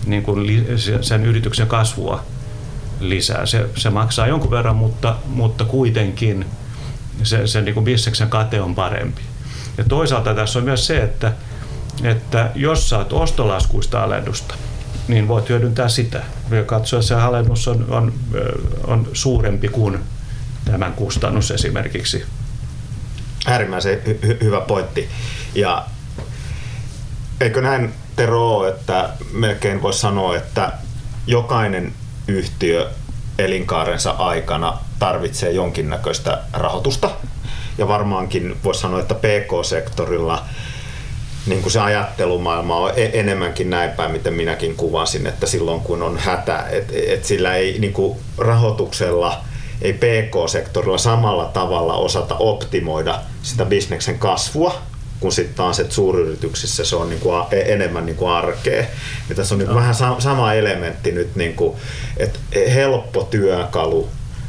niin 0.07 0.23
kuin 0.23 0.67
sen 1.01 1.27
yrityksen 1.27 1.67
kasvua 1.67 2.25
lisää. 3.01 3.47
Se, 3.47 3.69
se 3.77 3.91
maksaa 3.91 4.27
jonkun 4.27 4.51
verran, 4.51 4.77
mutta, 4.77 5.17
mutta 5.27 5.65
kuitenkin 5.65 6.47
se, 7.23 7.47
se 7.47 7.61
niin 7.61 7.75
kuin 7.75 7.85
bisneksen 7.85 8.29
kate 8.29 8.61
on 8.61 8.75
parempi. 8.75 9.23
Ja 9.79 9.85
toisaalta 9.85 10.35
tässä 10.35 10.59
on 10.59 10.65
myös 10.65 10.87
se, 10.87 11.03
että, 11.03 11.33
että 12.03 12.51
jos 12.55 12.89
saat 12.89 13.13
ostolaskuista 13.13 14.03
alennusta, 14.03 14.55
niin 15.09 15.29
voit 15.29 15.49
hyödyntää 15.49 15.89
sitä. 15.89 16.23
Katsoa, 16.67 17.03
se 17.03 17.15
alennus 17.15 17.69
on, 17.69 17.87
on, 17.91 18.13
on 18.87 19.09
suurempi 19.13 19.69
kuin 19.69 19.99
tämän 20.65 20.93
kustannus 20.93 21.51
esimerkiksi. 21.51 22.25
Äärimmäisen 23.47 24.01
hy- 24.05 24.45
hyvä 24.45 24.61
pointti. 24.61 25.09
Ja 25.55 25.87
eikö 27.41 27.63
näin 27.63 27.95
Tero 28.17 28.69
että 28.69 29.11
melkein 29.33 29.83
voisi 29.83 29.99
sanoa, 29.99 30.37
että 30.37 30.73
jokainen 31.27 31.93
yhtiö 32.29 32.91
elinkaarensa 33.39 34.11
aikana 34.11 34.79
tarvitsee 34.99 35.51
jonkinnäköistä 35.51 36.39
rahoitusta. 36.53 37.11
Ja 37.79 37.89
varmaankin 37.89 38.57
voisi 38.65 38.81
sanoa, 38.81 39.01
että 39.01 39.15
PK-sektorilla 39.15 40.45
niin 41.47 41.63
kuin 41.63 41.73
se 41.73 41.81
ajattelumaailma 41.81 42.77
on 42.77 42.93
e- 42.97 43.21
enemmänkin 43.21 43.71
näin 43.71 43.91
päin, 43.91 44.13
miten 44.13 44.35
minäkin 44.35 44.77
kuvasin, 44.77 45.27
että 45.27 45.47
silloin 45.47 45.81
kun 45.81 46.03
on 46.03 46.19
hätä, 46.19 46.65
että 46.71 46.93
et 47.09 47.25
sillä 47.25 47.55
ei 47.55 47.79
niin 47.79 47.93
kuin 47.93 48.19
rahoituksella, 48.39 49.45
ei 49.83 49.93
PK-sektorilla 49.93 50.99
samalla 50.99 51.45
tavalla 51.45 51.95
osata 51.95 52.37
optimoida 52.37 53.21
sitä 53.43 53.65
bisneksen 53.65 54.19
kasvua, 54.19 54.83
kun 55.21 55.33
sitten 55.33 55.55
taas, 55.55 55.81
että 55.81 55.95
suuryrityksissä 55.95 56.85
se 56.85 56.97
on 56.97 57.09
niin 57.09 57.21
kuin 57.21 57.45
enemmän 57.53 58.07
niin 58.07 58.17
kuin 58.17 58.31
arkea. 58.31 58.85
Ja 59.29 59.35
tässä 59.35 59.55
on 59.55 59.59
niin 59.59 59.69
kuin 59.69 59.79
vähän 59.79 59.95
sama 60.19 60.55
elementti 60.55 61.13
nyt, 61.13 61.37
niin 61.37 61.55
kuin, 61.55 61.77
että 62.17 62.39
helppo 62.75 63.23
työkalu 63.23 64.09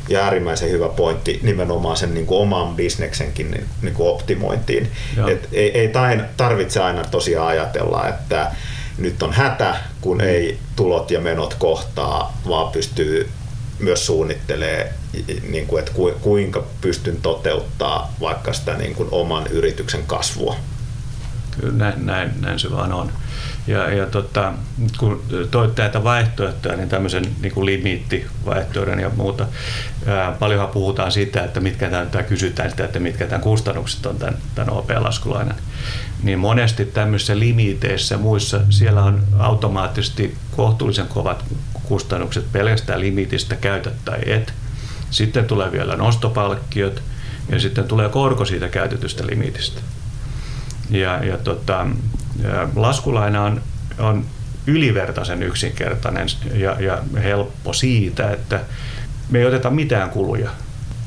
ja 0.10 0.24
äärimmäisen 0.24 0.70
hyvä 0.70 0.90
pointti 0.90 1.40
nimenomaan 1.44 1.98
sen 1.98 2.14
niin 2.14 2.26
kuin 2.26 2.42
oman 2.42 2.76
bisneksenkin 2.76 3.52
niin, 3.52 3.66
niin 3.82 3.94
kuin 3.94 4.10
optimointiin. 4.10 4.92
Et 5.28 5.50
ei, 5.52 5.80
ei 5.80 5.92
tarvitse 6.38 6.82
aina 6.82 7.04
tosiaan 7.04 7.48
ajatella, 7.48 8.08
että 8.08 8.52
nyt 8.98 9.24
on 9.24 9.34
hätä, 9.34 9.76
kun 10.02 10.18
mm. 10.18 10.24
ei 10.24 10.58
tulot 10.76 11.12
ja 11.12 11.20
menot 11.20 11.54
kohtaa, 11.54 12.38
vaan 12.48 12.72
pystyy 12.72 13.30
myös 13.82 14.06
suunnittelee, 14.06 14.94
niin 15.50 15.68
kuin, 15.68 15.80
että 15.80 15.92
kuinka 16.22 16.64
pystyn 16.82 17.22
toteuttaa 17.22 18.14
vaikka 18.22 18.54
sitä 18.54 18.74
niin 18.74 18.96
kuin 18.96 19.10
oman 19.12 19.48
yrityksen 19.48 20.04
kasvua. 20.08 20.56
Kyllä 21.60 21.74
näin, 21.74 22.06
näin, 22.06 22.32
näin 22.42 22.60
se 22.60 22.72
vaan 22.72 22.94
on. 22.94 23.12
Ja, 23.68 23.94
ja 23.94 24.06
tota, 24.06 24.54
kun 24.98 25.24
toit 25.52 25.78
näitä 25.78 26.04
vaihtoehtoja, 26.04 26.78
niin 26.78 26.90
tämmöisen 26.90 27.26
niin 27.42 27.54
kuin 27.54 27.66
limiittivaihtoehdon 27.66 29.00
ja 29.00 29.10
muuta, 29.16 29.46
ää, 30.08 30.32
paljonhan 30.32 30.70
puhutaan 30.70 31.12
siitä, 31.12 31.44
että 31.44 31.60
mitkä 31.60 31.90
tämän, 31.90 32.26
kysytään 32.30 32.70
sitä, 32.70 32.86
että 32.86 33.00
mitkä 33.00 33.26
tämän 33.26 33.42
kustannukset 33.42 34.06
on 34.06 34.18
tämän, 34.18 34.38
tämän 34.56 34.74
OP-laskulainen. 34.74 35.56
Niin 36.24 36.40
monesti 36.40 36.86
tämmöisissä 36.86 37.40
limiteissä 37.40 38.18
muissa, 38.18 38.62
siellä 38.70 39.04
on 39.04 39.24
automaattisesti 39.40 40.36
kohtuullisen 40.56 41.08
kovat 41.08 41.46
kustannukset 41.92 42.52
pelkästään 42.52 43.00
limitistä 43.00 43.56
käytä 43.56 43.92
tai 44.06 44.20
et. 44.26 44.54
Sitten 45.10 45.46
tulee 45.46 45.72
vielä 45.72 45.96
nostopalkkiot 45.96 47.04
ja 47.50 47.60
sitten 47.60 47.84
tulee 47.84 48.10
korko 48.10 48.46
siitä 48.46 48.70
käytetystä 48.70 49.28
limitistä. 49.28 49.82
Ja, 50.90 51.26
ja 51.26 51.38
tota, 51.38 51.88
laskulaina 52.76 53.44
on, 53.44 53.62
on 54.00 54.26
ylivertaisen 54.68 55.44
yksinkertainen 55.44 56.28
ja, 56.54 56.76
ja 56.80 56.98
helppo 57.24 57.74
siitä, 57.74 58.32
että 58.32 58.60
me 59.30 59.40
ei 59.40 59.46
oteta 59.46 59.70
mitään 59.70 60.10
kuluja 60.10 60.50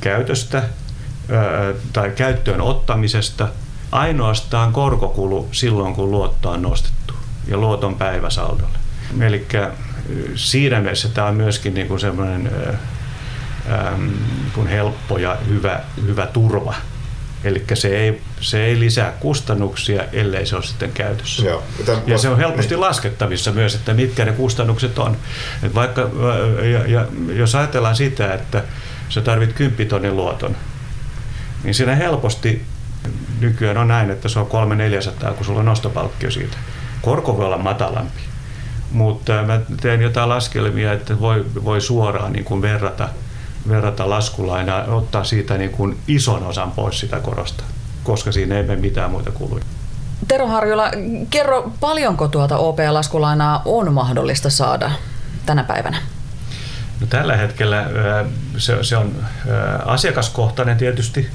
käytöstä 0.01 0.62
tai 1.92 2.11
käyttöön 2.11 2.61
ottamisesta, 2.61 3.49
ainoastaan 3.92 4.73
korkokulu 4.73 5.49
silloin, 5.53 5.94
kun 5.94 6.11
luotto 6.11 6.51
on 6.51 6.62
nostettu 6.62 7.14
ja 7.49 7.57
luoton 7.57 7.94
päiväsaldolle. 7.94 8.79
Eli 9.20 9.47
siinä 10.35 10.81
mielessä 10.81 11.09
tämä 11.09 11.27
on 11.27 11.35
myöskin 11.35 11.75
niin 11.75 11.88
kuin 11.88 12.01
semmoinen 12.01 12.51
kuin 14.55 14.67
helppo 14.67 15.19
ja 15.19 15.37
hyvä, 15.49 15.81
hyvä 16.07 16.27
turva. 16.27 16.75
Eli 17.45 17.64
se 17.75 17.88
ei, 17.88 18.23
se 18.40 18.64
ei 18.64 18.81
lisää 18.81 19.12
kustannuksia, 19.21 20.03
ellei 20.12 20.47
se 20.47 20.57
ole 20.57 20.64
sitten 20.64 20.93
käytössä. 20.93 21.47
Joo. 21.47 21.62
Ja 22.07 22.19
se 22.19 22.29
on 22.29 22.37
helposti 22.37 22.75
niin. 22.75 22.81
laskettavissa 22.81 23.53
myös, 23.53 23.75
että 23.75 23.95
mitkä 23.95 24.25
ne 24.25 24.33
kustannukset 24.33 24.99
on. 24.99 25.17
Et 25.62 25.75
vaikka, 25.75 26.11
ja, 26.73 26.87
ja, 26.87 27.07
jos 27.35 27.55
ajatellaan 27.55 27.97
sitä, 27.97 28.35
että 28.35 28.64
sä 29.09 29.21
tarvit 29.21 29.53
10 29.53 29.88
tonnin 29.88 30.17
luoton, 30.17 30.57
niin 31.64 31.75
siinä 31.75 31.95
helposti 31.95 32.62
nykyään 33.40 33.77
on 33.77 33.88
näin, 33.88 34.11
että 34.11 34.29
se 34.29 34.38
on 34.38 34.47
300-400, 35.31 35.35
kun 35.35 35.47
sulla 35.47 35.61
on 35.61 35.67
nostopalkkio 35.67 36.31
siitä. 36.31 36.57
Korko 37.03 37.37
voi 37.37 37.47
olla 37.47 37.59
matalampi 37.59 38.34
mutta 38.94 39.33
mä 39.33 39.61
teen 39.80 40.02
jotain 40.02 40.28
laskelmia, 40.28 40.92
että 40.92 41.20
voi, 41.20 41.44
voi 41.64 41.80
suoraan 41.80 42.33
niin 42.33 42.44
kuin 42.44 42.62
verrata, 42.62 43.09
verrata 43.68 44.11
laskulainaa, 44.11 44.85
ottaa 44.85 45.24
siitä 45.24 45.59
niin 45.59 45.70
kuin 45.70 45.98
ison 46.09 46.42
osan 46.42 46.70
pois 46.70 47.00
sitä 47.00 47.20
korosta, 47.20 47.64
koska 48.04 48.33
siinä 48.33 48.57
ei 48.57 48.62
mene 48.62 48.80
mitään 48.80 49.11
muita 49.11 49.30
kuluja. 49.30 49.64
Tero 50.28 50.46
Harjula, 50.46 50.90
kerro 51.30 51.72
paljonko 51.80 52.28
tuota 52.28 52.59
OP-laskulainaa 52.59 53.62
on 53.64 53.92
mahdollista 53.92 54.50
saada 54.50 54.90
tänä 55.46 55.64
päivänä? 55.64 55.98
No, 57.00 57.07
tällä 57.07 57.37
hetkellä 57.37 57.87
se, 58.57 58.85
se 58.85 58.96
on 58.96 59.12
asiakaskohtainen 59.85 60.76
tietysti 60.76 61.28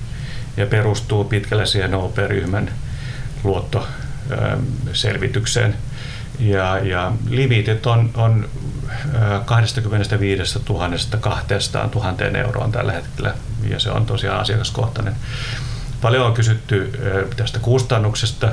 ja 0.57 0.65
perustuu 0.65 1.23
pitkälle 1.23 1.65
siihen 1.65 1.95
OP-ryhmän 1.95 2.71
luottoselvitykseen– 3.43 5.75
ja, 6.39 6.79
ja 6.79 7.11
limitit 7.29 7.87
on, 7.87 8.09
on 8.15 8.49
25 9.45 10.59
000 10.69 10.89
200 11.19 11.89
000 11.95 12.37
euroon 12.37 12.71
tällä 12.71 12.91
hetkellä 12.91 13.33
ja 13.69 13.79
se 13.79 13.91
on 13.91 14.05
tosiaan 14.05 14.39
asiakaskohtainen. 14.39 15.15
Paljon 16.01 16.25
on 16.25 16.33
kysytty 16.33 16.91
tästä 17.35 17.59
kustannuksesta. 17.59 18.51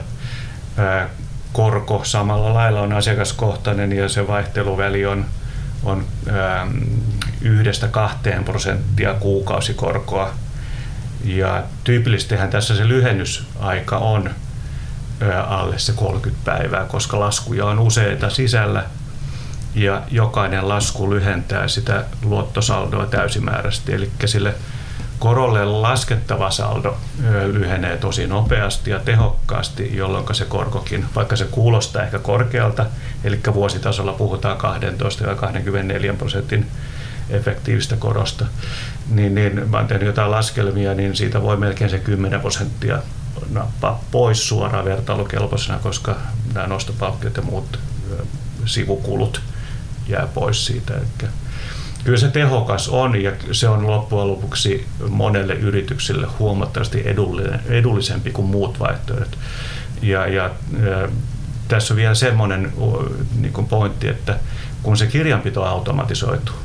Korko 1.52 2.04
samalla 2.04 2.54
lailla 2.54 2.80
on 2.80 2.92
asiakaskohtainen 2.92 3.92
ja 3.92 4.08
se 4.08 4.26
vaihteluväli 4.26 5.06
on, 5.06 5.26
on 5.84 6.04
yhdestä 7.40 7.88
kahteen 7.88 8.44
prosenttia 8.44 9.14
kuukausikorkoa. 9.14 10.34
Ja 11.24 11.62
tyypillisestihän 11.84 12.50
tässä 12.50 12.76
se 12.76 12.88
lyhennysaika 12.88 13.98
on 13.98 14.30
alle 15.48 15.78
se 15.78 15.92
30 15.92 16.44
päivää, 16.44 16.84
koska 16.84 17.20
laskuja 17.20 17.66
on 17.66 17.78
useita 17.78 18.30
sisällä 18.30 18.84
ja 19.74 20.02
jokainen 20.10 20.68
lasku 20.68 21.10
lyhentää 21.10 21.68
sitä 21.68 22.04
luottosaldoa 22.22 23.06
täysimääräisesti. 23.06 23.92
Eli 23.92 24.10
sille 24.24 24.54
korolle 25.18 25.64
laskettava 25.64 26.50
saldo 26.50 26.96
lyhenee 27.52 27.96
tosi 27.96 28.26
nopeasti 28.26 28.90
ja 28.90 28.98
tehokkaasti, 28.98 29.96
jolloin 29.96 30.34
se 30.34 30.44
korkokin, 30.44 31.04
vaikka 31.14 31.36
se 31.36 31.44
kuulostaa 31.44 32.02
ehkä 32.02 32.18
korkealta, 32.18 32.86
eli 33.24 33.40
vuositasolla 33.54 34.12
puhutaan 34.12 34.56
12 34.56 35.24
ja 35.24 35.34
24 35.34 36.14
prosentin 36.14 36.66
efektiivistä 37.30 37.96
korosta, 37.96 38.46
niin, 39.10 39.34
niin 39.34 39.70
mä 39.70 39.76
oon 39.76 39.86
tehnyt 39.86 40.06
jotain 40.06 40.30
laskelmia, 40.30 40.94
niin 40.94 41.16
siitä 41.16 41.42
voi 41.42 41.56
melkein 41.56 41.90
se 41.90 41.98
10 41.98 42.40
prosenttia 42.40 42.98
nappaa 43.50 44.04
pois 44.10 44.48
suoraan 44.48 44.84
vertailukelpoisena, 44.84 45.78
koska 45.78 46.16
nämä 46.54 46.66
nostopalkkiot 46.66 47.36
ja 47.36 47.42
muut 47.42 47.78
sivukulut 48.66 49.42
jää 50.08 50.26
pois 50.34 50.66
siitä. 50.66 50.94
Eli 50.94 51.28
kyllä 52.04 52.18
se 52.18 52.28
tehokas 52.28 52.88
on 52.88 53.22
ja 53.22 53.32
se 53.52 53.68
on 53.68 53.86
loppujen 53.86 54.28
lopuksi 54.28 54.86
monelle 55.08 55.54
yritykselle 55.54 56.26
huomattavasti 56.38 57.02
edullinen, 57.04 57.60
edullisempi 57.68 58.30
kuin 58.30 58.46
muut 58.46 58.80
vaihtoehdot. 58.80 59.38
Ja, 60.02 60.26
ja, 60.26 60.50
ja 60.82 61.08
tässä 61.68 61.94
on 61.94 61.98
vielä 61.98 62.14
semmoinen 62.14 62.72
niin 63.40 63.66
pointti, 63.68 64.08
että 64.08 64.38
kun 64.82 64.96
se 64.96 65.06
kirjanpito 65.06 65.64
automatisoituu, 65.64 66.56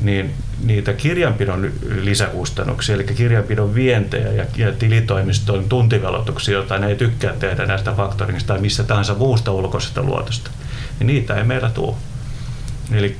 niin 0.00 0.34
niitä 0.62 0.92
kirjanpidon 0.92 1.72
lisäkustannuksia, 2.00 2.94
eli 2.94 3.04
kirjanpidon 3.04 3.74
vientejä 3.74 4.32
ja, 4.32 4.44
ja 4.56 4.72
tilitoimiston 4.72 5.64
tuntivelotuksia, 5.68 6.54
joita 6.54 6.78
ne 6.78 6.86
ei 6.86 6.96
tykkää 6.96 7.32
tehdä 7.32 7.66
näistä 7.66 7.92
faktoringista 7.92 8.52
tai 8.52 8.60
missä 8.60 8.84
tahansa 8.84 9.14
muusta 9.14 9.52
ulkoisesta 9.52 10.02
luotosta, 10.02 10.50
niin 10.98 11.06
niitä 11.06 11.34
ei 11.34 11.44
meillä 11.44 11.70
tule. 11.70 11.94
Eli 12.92 13.16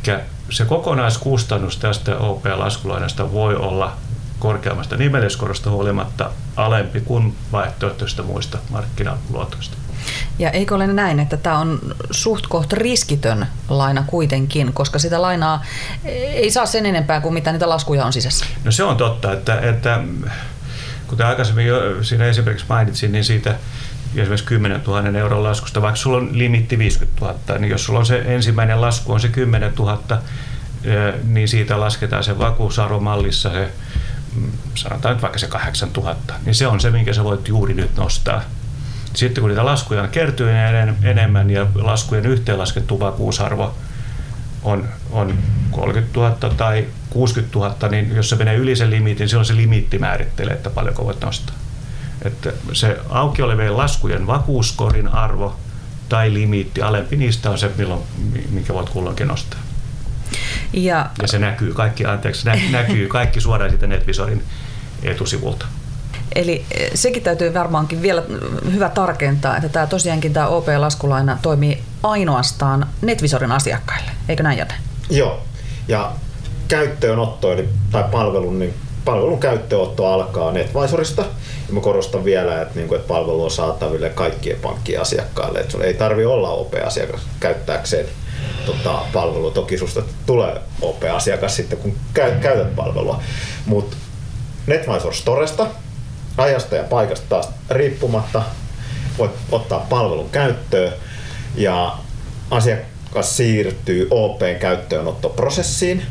se 0.50 0.64
kokonaiskustannus 0.64 1.76
tästä 1.76 2.16
OP-laskulainasta 2.16 3.32
voi 3.32 3.56
olla 3.56 3.96
korkeammasta 4.38 4.96
nimelliskorosta 4.96 5.70
huolimatta 5.70 6.30
alempi 6.56 7.00
kuin 7.00 7.36
vaihtoehtoista 7.52 8.22
muista 8.22 8.58
markkinaluotoista. 8.70 9.76
Ja 10.42 10.50
eikö 10.50 10.74
ole 10.74 10.86
näin, 10.86 11.20
että 11.20 11.36
tämä 11.36 11.58
on 11.58 11.80
suht 12.10 12.46
koht 12.46 12.72
riskitön 12.72 13.46
laina 13.68 14.04
kuitenkin, 14.06 14.72
koska 14.72 14.98
sitä 14.98 15.22
lainaa 15.22 15.64
ei 16.04 16.50
saa 16.50 16.66
sen 16.66 16.86
enempää 16.86 17.20
kuin 17.20 17.34
mitä 17.34 17.52
niitä 17.52 17.68
laskuja 17.68 18.04
on 18.04 18.12
sisässä? 18.12 18.44
No 18.64 18.72
se 18.72 18.84
on 18.84 18.96
totta, 18.96 19.32
että, 19.32 19.60
että 19.60 20.00
kuten 21.06 21.26
aikaisemmin 21.26 21.66
jo 21.66 22.04
siinä 22.04 22.24
esimerkiksi 22.24 22.66
mainitsin, 22.68 23.12
niin 23.12 23.24
siitä 23.24 23.54
esimerkiksi 24.16 24.44
10 24.46 24.82
000 24.86 25.18
euron 25.18 25.42
laskusta, 25.42 25.82
vaikka 25.82 25.96
sulla 25.96 26.16
on 26.16 26.38
limitti 26.38 26.78
50 26.78 27.26
000, 27.26 27.58
niin 27.58 27.70
jos 27.70 27.84
sulla 27.84 27.98
on 27.98 28.06
se 28.06 28.22
ensimmäinen 28.26 28.80
lasku 28.80 29.12
on 29.12 29.20
se 29.20 29.28
10 29.28 29.72
000, 29.78 30.02
niin 31.24 31.48
siitä 31.48 31.80
lasketaan 31.80 32.24
se 32.24 32.38
vakuusarvomallissa 32.38 33.50
se, 33.50 33.72
mm, 34.34 34.52
sanotaan 34.74 35.14
nyt 35.14 35.22
vaikka 35.22 35.38
se 35.38 35.46
8 35.46 35.90
000, 35.96 36.16
niin 36.44 36.54
se 36.54 36.66
on 36.66 36.80
se, 36.80 36.90
minkä 36.90 37.12
sä 37.12 37.24
voit 37.24 37.48
juuri 37.48 37.74
nyt 37.74 37.96
nostaa. 37.96 38.42
Sitten 39.14 39.40
kun 39.42 39.48
niitä 39.48 39.64
laskuja 39.64 40.08
kertyy 40.08 40.50
enemmän 41.02 41.50
ja 41.50 41.66
laskujen 41.74 42.26
yhteenlaskettu 42.26 43.00
vakuusarvo 43.00 43.74
on, 44.62 44.88
on 45.10 45.38
30 45.70 46.20
000 46.20 46.36
tai 46.56 46.86
60 47.10 47.58
000, 47.58 47.88
niin 47.90 48.16
jos 48.16 48.28
se 48.28 48.36
menee 48.36 48.56
yli 48.56 48.76
sen 48.76 48.90
limitin, 48.90 49.28
silloin 49.28 49.46
se 49.46 49.56
limitti 49.56 49.98
määrittelee, 49.98 50.54
että 50.54 50.70
paljonko 50.70 51.04
voit 51.04 51.20
nostaa. 51.20 51.56
Että 52.24 52.52
se 52.72 52.98
auki 53.08 53.42
olevien 53.42 53.76
laskujen 53.76 54.26
vakuuskorin 54.26 55.08
arvo 55.08 55.56
tai 56.08 56.34
limiitti, 56.34 56.82
alempi 56.82 57.16
niistä 57.16 57.50
on 57.50 57.58
se, 57.58 57.70
milloin, 57.78 58.02
minkä 58.50 58.74
voit 58.74 58.88
kulloinkin 58.88 59.28
nostaa. 59.28 59.60
Ja, 60.72 61.10
ja 61.22 61.28
se 61.28 61.38
näkyy 61.38 61.74
kaikki, 61.74 62.06
anteeksi, 62.06 62.46
nä, 62.46 62.58
näkyy 62.70 63.08
kaikki 63.08 63.40
suoraan 63.40 63.70
siitä 63.70 63.86
NetVisorin 63.86 64.44
etusivulta. 65.02 65.66
Eli 66.34 66.64
eh, 66.70 66.90
sekin 66.94 67.22
täytyy 67.22 67.54
varmaankin 67.54 68.02
vielä 68.02 68.22
hyvä 68.72 68.88
tarkentaa, 68.88 69.56
että 69.56 69.68
tämä 69.68 69.86
tosiaankin 69.86 70.32
tämä 70.32 70.48
OP-laskulaina 70.48 71.38
toimii 71.42 71.82
ainoastaan 72.02 72.86
NetVisorin 73.02 73.52
asiakkaille, 73.52 74.10
eikö 74.28 74.42
näin 74.42 74.58
Janne? 74.58 74.74
Joo, 75.10 75.40
ja 75.88 76.12
käyttöönotto 76.68 77.52
eli, 77.52 77.68
tai 77.90 78.04
palvelun, 78.10 78.58
niin 78.58 78.74
palvelun 79.04 79.40
käyttöönotto 79.40 80.06
alkaa 80.06 80.52
NetVisorista. 80.52 81.22
Ja 81.68 81.74
mä 81.74 81.80
korostan 81.80 82.24
vielä, 82.24 82.62
että, 82.62 82.74
niin 82.74 82.88
kuin, 82.88 82.96
että 82.96 83.08
palvelu 83.08 83.44
on 83.44 83.50
saataville 83.50 84.08
kaikkien 84.08 84.58
pankkien 84.62 85.00
asiakkaille. 85.00 85.58
Että 85.58 85.78
ei 85.84 85.94
tarvi 85.94 86.24
olla 86.24 86.50
OP-asiakas 86.50 87.20
käyttääkseen 87.40 88.06
tota, 88.66 88.98
palvelua. 89.12 89.50
Toki 89.50 89.78
susta 89.78 90.02
tulee 90.26 90.60
OP-asiakas 90.80 91.56
sitten, 91.56 91.78
kun 91.78 91.96
käytät 92.14 92.76
palvelua. 92.76 93.20
Mutta 93.66 93.96
NetVisor 94.66 95.14
Storesta 95.14 95.66
ajasta 96.36 96.76
ja 96.76 96.82
paikasta 96.82 97.26
taas 97.28 97.48
riippumatta 97.70 98.42
voit 99.18 99.32
ottaa 99.52 99.86
palvelun 99.90 100.30
käyttöön 100.30 100.92
ja 101.54 101.98
asiakas 102.50 103.36
siirtyy 103.36 104.08
OPn 104.10 104.56
käyttöönottoprosessiin. 104.60 106.02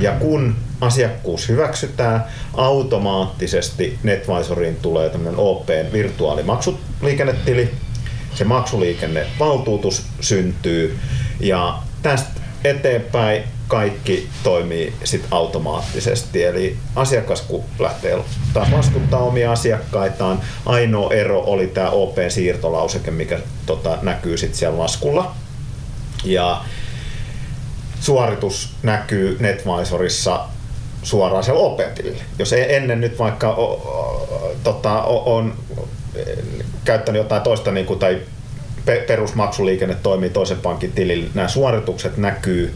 Ja 0.00 0.12
kun 0.12 0.56
asiakkuus 0.80 1.48
hyväksytään, 1.48 2.24
automaattisesti 2.54 3.98
NetVisoriin 4.02 4.76
tulee 4.76 5.10
tämmöinen 5.10 5.40
OPn 5.40 5.92
virtuaalimaksuliikennetili, 5.92 7.70
se 8.34 8.44
maksuliikennevaltuutus 8.44 10.06
syntyy 10.20 10.98
ja 11.40 11.78
tästä 12.02 12.40
eteenpäin 12.64 13.42
kaikki 13.68 14.28
toimii 14.42 14.92
sit 15.04 15.24
automaattisesti. 15.30 16.44
Eli 16.44 16.76
asiakas 16.96 17.40
kun 17.40 17.64
lähtee 17.78 18.18
laskuttaa 18.72 19.20
omia 19.20 19.52
asiakkaitaan, 19.52 20.40
ainoa 20.66 21.12
ero 21.12 21.40
oli 21.40 21.66
tämä 21.66 21.90
OP-siirtolauseke, 21.90 23.10
mikä 23.10 23.38
tota, 23.66 23.98
näkyy 24.02 24.36
sitten 24.36 24.58
siellä 24.58 24.78
laskulla. 24.78 25.34
Ja 26.24 26.64
suoritus 28.00 28.74
näkyy 28.82 29.36
NetVisorissa 29.40 30.40
suoraan 31.02 31.44
siellä 31.44 31.60
OP-tilille. 31.60 32.22
Jos 32.38 32.52
ei 32.52 32.76
ennen 32.76 33.00
nyt 33.00 33.18
vaikka 33.18 33.50
o, 33.50 33.72
o, 33.72 34.56
tota, 34.64 35.02
o, 35.02 35.36
on 35.36 35.54
käyttänyt 36.84 37.22
jotain 37.22 37.42
toista 37.42 37.70
niin 37.70 37.86
kuin, 37.86 37.98
tai 37.98 38.20
perusmaksuliikenne 39.06 39.94
toimii 39.94 40.30
toisen 40.30 40.60
pankin 40.60 40.92
tilillä, 40.92 41.30
nämä 41.34 41.48
suoritukset 41.48 42.16
näkyy 42.16 42.74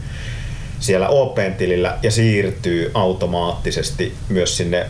siellä 0.83 1.07
OP-tilillä 1.07 1.97
ja 2.01 2.11
siirtyy 2.11 2.91
automaattisesti 2.93 4.15
myös 4.29 4.57
sinne 4.57 4.89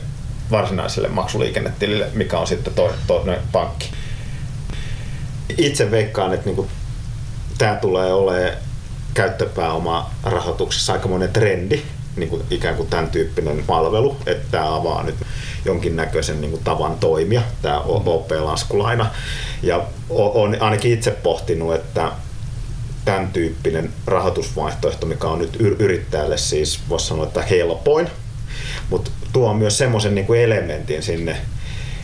varsinaiselle 0.51 1.07
maksuliikennetilille, 1.07 2.07
mikä 2.13 2.39
on 2.39 2.47
sitten 2.47 2.73
toinen 3.07 3.39
pankki. 3.51 3.89
Itse 5.57 5.91
veikkaan, 5.91 6.33
että 6.33 6.49
niin 6.49 6.67
tämä 7.57 7.75
tulee 7.75 8.13
olemaan 8.13 8.51
käyttöpääoma 9.13 10.11
rahoituksessa 10.23 10.93
aika 10.93 11.07
monen 11.07 11.33
trendi, 11.33 11.81
niin 12.15 12.29
kuin 12.29 12.43
ikään 12.49 12.75
kuin 12.75 12.89
tämän 12.89 13.09
tyyppinen 13.09 13.63
palvelu, 13.67 14.17
että 14.25 14.47
tämä 14.51 14.75
avaa 14.75 15.03
nyt 15.03 15.15
jonkinnäköisen 15.65 16.41
niin 16.41 16.51
kuin 16.51 16.63
tavan 16.63 16.97
toimia, 16.99 17.41
tämä 17.61 17.79
OP-laskulaina. 17.79 19.09
Ja 19.63 19.83
olen 20.09 20.61
ainakin 20.61 20.93
itse 20.93 21.11
pohtinut, 21.11 21.75
että 21.75 22.11
tämän 23.05 23.27
tyyppinen 23.27 23.93
rahoitusvaihtoehto, 24.07 25.05
mikä 25.05 25.27
on 25.27 25.39
nyt 25.39 25.55
yrittäjälle 25.55 26.37
siis, 26.37 26.79
voisi 26.89 27.07
sanoa, 27.07 27.25
että 27.25 27.41
helpoin, 27.41 28.09
mutta 28.89 29.11
tuo 29.33 29.53
myös 29.53 29.77
semmoisen 29.77 30.15
niin 30.15 30.35
elementin 30.35 31.03
sinne, 31.03 31.37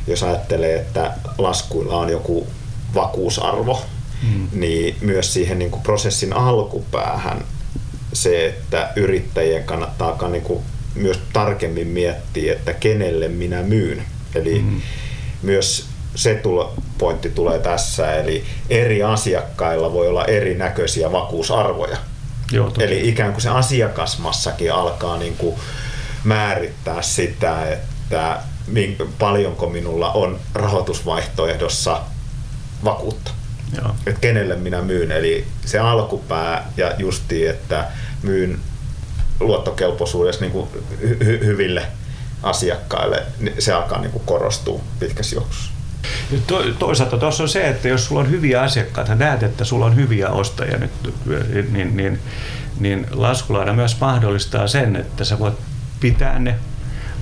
jos 0.07 0.23
ajattelee, 0.23 0.75
että 0.75 1.13
laskuilla 1.37 1.97
on 1.97 2.09
joku 2.09 2.47
vakuusarvo, 2.95 3.81
mm. 4.23 4.47
niin 4.53 4.95
myös 5.01 5.33
siihen 5.33 5.59
niin 5.59 5.71
kuin 5.71 5.83
prosessin 5.83 6.33
alkupäähän 6.33 7.45
se, 8.13 8.45
että 8.45 8.93
yrittäjien 8.95 9.63
kannattaa 9.63 10.27
niin 10.27 10.43
kuin 10.43 10.59
myös 10.95 11.19
tarkemmin 11.33 11.87
miettiä, 11.87 12.53
että 12.53 12.73
kenelle 12.73 13.27
minä 13.27 13.63
myyn. 13.63 14.03
Eli 14.35 14.59
mm. 14.59 14.81
myös 15.41 15.85
se 16.15 16.35
tulo, 16.35 16.73
pointti 16.97 17.29
tulee 17.29 17.59
tässä, 17.59 18.13
eli 18.13 18.43
eri 18.69 19.03
asiakkailla 19.03 19.93
voi 19.93 20.07
olla 20.07 20.25
erinäköisiä 20.25 21.11
vakuusarvoja. 21.11 21.97
Joo, 22.51 22.73
eli 22.79 23.09
ikään 23.09 23.31
kuin 23.31 23.41
se 23.41 23.49
asiakasmassakin 23.49 24.73
alkaa 24.73 25.17
niin 25.17 25.35
kuin 25.37 25.55
määrittää 26.23 27.01
sitä, 27.01 27.71
että 27.71 28.39
paljonko 29.19 29.69
minulla 29.69 30.11
on 30.11 30.39
rahoitusvaihtoehdossa 30.53 32.01
vakuutta. 32.83 33.31
Joo. 33.77 33.95
Että 34.07 34.21
kenelle 34.21 34.55
minä 34.55 34.81
myyn. 34.81 35.11
Eli 35.11 35.45
se 35.65 35.79
alkupää 35.79 36.71
ja 36.77 36.93
justi, 36.97 37.47
että 37.47 37.87
myyn 38.23 38.59
luottokelpoisuudessa 39.39 40.41
niin 40.41 40.51
kuin 40.51 40.69
hy- 41.01 41.45
hyville 41.45 41.85
asiakkaille, 42.43 43.23
niin 43.39 43.61
se 43.61 43.73
alkaa 43.73 44.01
niin 44.01 44.11
kuin 44.11 44.25
korostua 44.25 44.81
pitkässä 44.99 45.35
juoksussa. 45.35 45.71
To, 46.47 46.63
toisaalta 46.79 47.17
tuossa 47.17 47.43
on 47.43 47.49
se, 47.49 47.69
että 47.69 47.87
jos 47.87 48.05
sulla 48.05 48.21
on 48.21 48.29
hyviä 48.29 48.61
asiakkaita, 48.61 49.15
näet, 49.15 49.43
että 49.43 49.65
sulla 49.65 49.85
on 49.85 49.95
hyviä 49.95 50.29
ostajia 50.29 50.77
nyt, 50.77 50.91
niin, 51.71 51.97
niin, 51.97 52.19
niin 52.79 53.07
laskulaina 53.11 53.73
myös 53.73 53.99
mahdollistaa 53.99 54.67
sen, 54.67 54.95
että 54.95 55.23
sä 55.23 55.39
voit 55.39 55.55
pitää 55.99 56.39
ne 56.39 56.55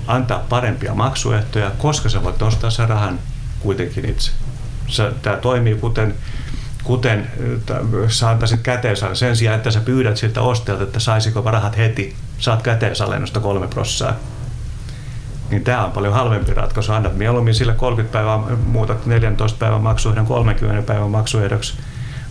antaa 0.06 0.44
parempia 0.48 0.94
maksuehtoja, 0.94 1.70
koska 1.78 2.08
sä 2.08 2.22
voit 2.22 2.40
nostaa 2.40 2.70
sen 2.70 2.88
rahan 2.88 3.18
kuitenkin 3.60 4.04
itse. 4.04 4.30
Tämä 5.22 5.36
toimii 5.36 5.74
kuten, 5.74 6.14
kuten 6.84 7.30
sä 8.08 8.30
antaisit 8.30 8.60
käteensalennusta. 8.60 9.26
Sen 9.26 9.36
sijaan, 9.36 9.56
että 9.56 9.70
sä 9.70 9.80
pyydät 9.80 10.16
siltä 10.16 10.40
ostajalta, 10.40 10.84
että 10.84 11.00
saisiko 11.00 11.40
rahat 11.40 11.76
heti, 11.76 12.16
saat 12.38 12.62
käteensalennusta 12.62 13.40
kolme 13.40 13.68
prossaa. 13.68 14.16
Niin 15.50 15.64
tämä 15.64 15.84
on 15.84 15.92
paljon 15.92 16.14
halvempi 16.14 16.54
ratkaisu. 16.54 16.92
Annat 16.92 17.16
mieluummin 17.16 17.54
sillä 17.54 17.74
30 17.74 18.12
päivää, 18.12 18.38
muutat 18.66 19.06
14 19.06 19.58
päivän 19.58 19.80
maksuehdon 19.80 20.26
30 20.26 20.82
päivän 20.82 21.10
maksuehdoksi 21.10 21.74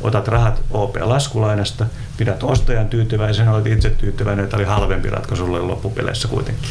otat 0.02 0.28
rahat 0.28 0.62
OP-laskulainasta, 0.72 1.86
pidät 2.18 2.44
ostajan 2.44 2.88
tyytyväisen, 2.88 3.50
olet 3.50 3.68
itse 3.68 3.90
tyytyväinen, 3.90 4.44
että 4.44 4.58
oli 4.58 4.66
halvempi 4.66 5.10
ratkaisu 5.10 5.46
sulle 5.46 5.60
loppupeleissä 5.60 6.28
kuitenkin. 6.28 6.70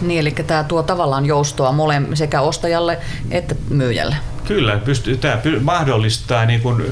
Niin, 0.00 0.20
eli 0.20 0.30
tämä 0.30 0.64
tuo 0.64 0.82
tavallaan 0.82 1.26
joustoa 1.26 1.72
mole 1.72 2.02
sekä 2.14 2.40
ostajalle 2.40 2.98
että 3.30 3.54
myyjälle. 3.70 4.16
Kyllä, 4.44 4.78
pystyy, 4.84 5.16
tämä 5.16 5.38
mahdollistaa 5.60 6.46
niin 6.46 6.60
kuin, 6.60 6.82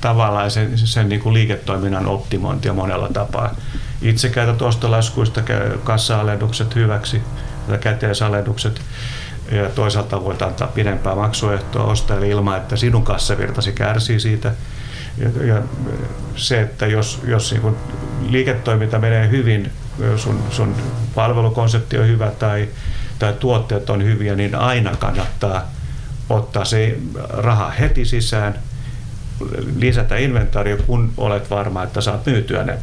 tavallaan 0.00 0.50
sen, 0.50 0.78
sen 0.78 1.08
niin 1.08 1.20
kuin 1.20 1.34
liiketoiminnan 1.34 2.06
optimointia 2.06 2.72
monella 2.72 3.08
tapaa. 3.08 3.54
Itse 4.02 4.28
käytät 4.28 4.62
ostolaskuista 4.62 5.42
kassa-alennukset 5.84 6.74
hyväksi, 6.74 7.22
käteisalennukset 7.80 8.80
ja 9.52 9.68
toisaalta 9.68 10.24
voit 10.24 10.42
antaa 10.42 10.68
pidempää 10.68 11.14
maksuehtoa 11.14 11.84
ostajalle 11.84 12.28
ilman, 12.28 12.56
että 12.56 12.76
sinun 12.76 13.04
kassavirtasi 13.04 13.72
kärsii 13.72 14.20
siitä. 14.20 14.52
Ja, 15.18 15.46
ja 15.46 15.62
se, 16.36 16.60
että 16.60 16.86
jos, 16.86 17.20
jos 17.26 17.52
niin 17.52 17.76
liiketoiminta 18.28 18.98
menee 18.98 19.30
hyvin, 19.30 19.72
sun, 20.16 20.42
sun 20.50 20.74
palvelukonsepti 21.14 21.98
on 21.98 22.08
hyvä 22.08 22.30
tai, 22.30 22.68
tai 23.18 23.32
tuotteet 23.32 23.90
on 23.90 24.04
hyviä, 24.04 24.34
niin 24.34 24.54
aina 24.54 24.96
kannattaa 24.96 25.70
ottaa 26.30 26.64
se 26.64 26.98
raha 27.28 27.70
heti 27.70 28.04
sisään, 28.04 28.58
lisätä 29.76 30.16
inventaario, 30.16 30.76
kun 30.76 31.12
olet 31.16 31.50
varma, 31.50 31.82
että 31.82 32.00
saat 32.00 32.26
myytyä 32.26 32.62
ne, 32.62 32.78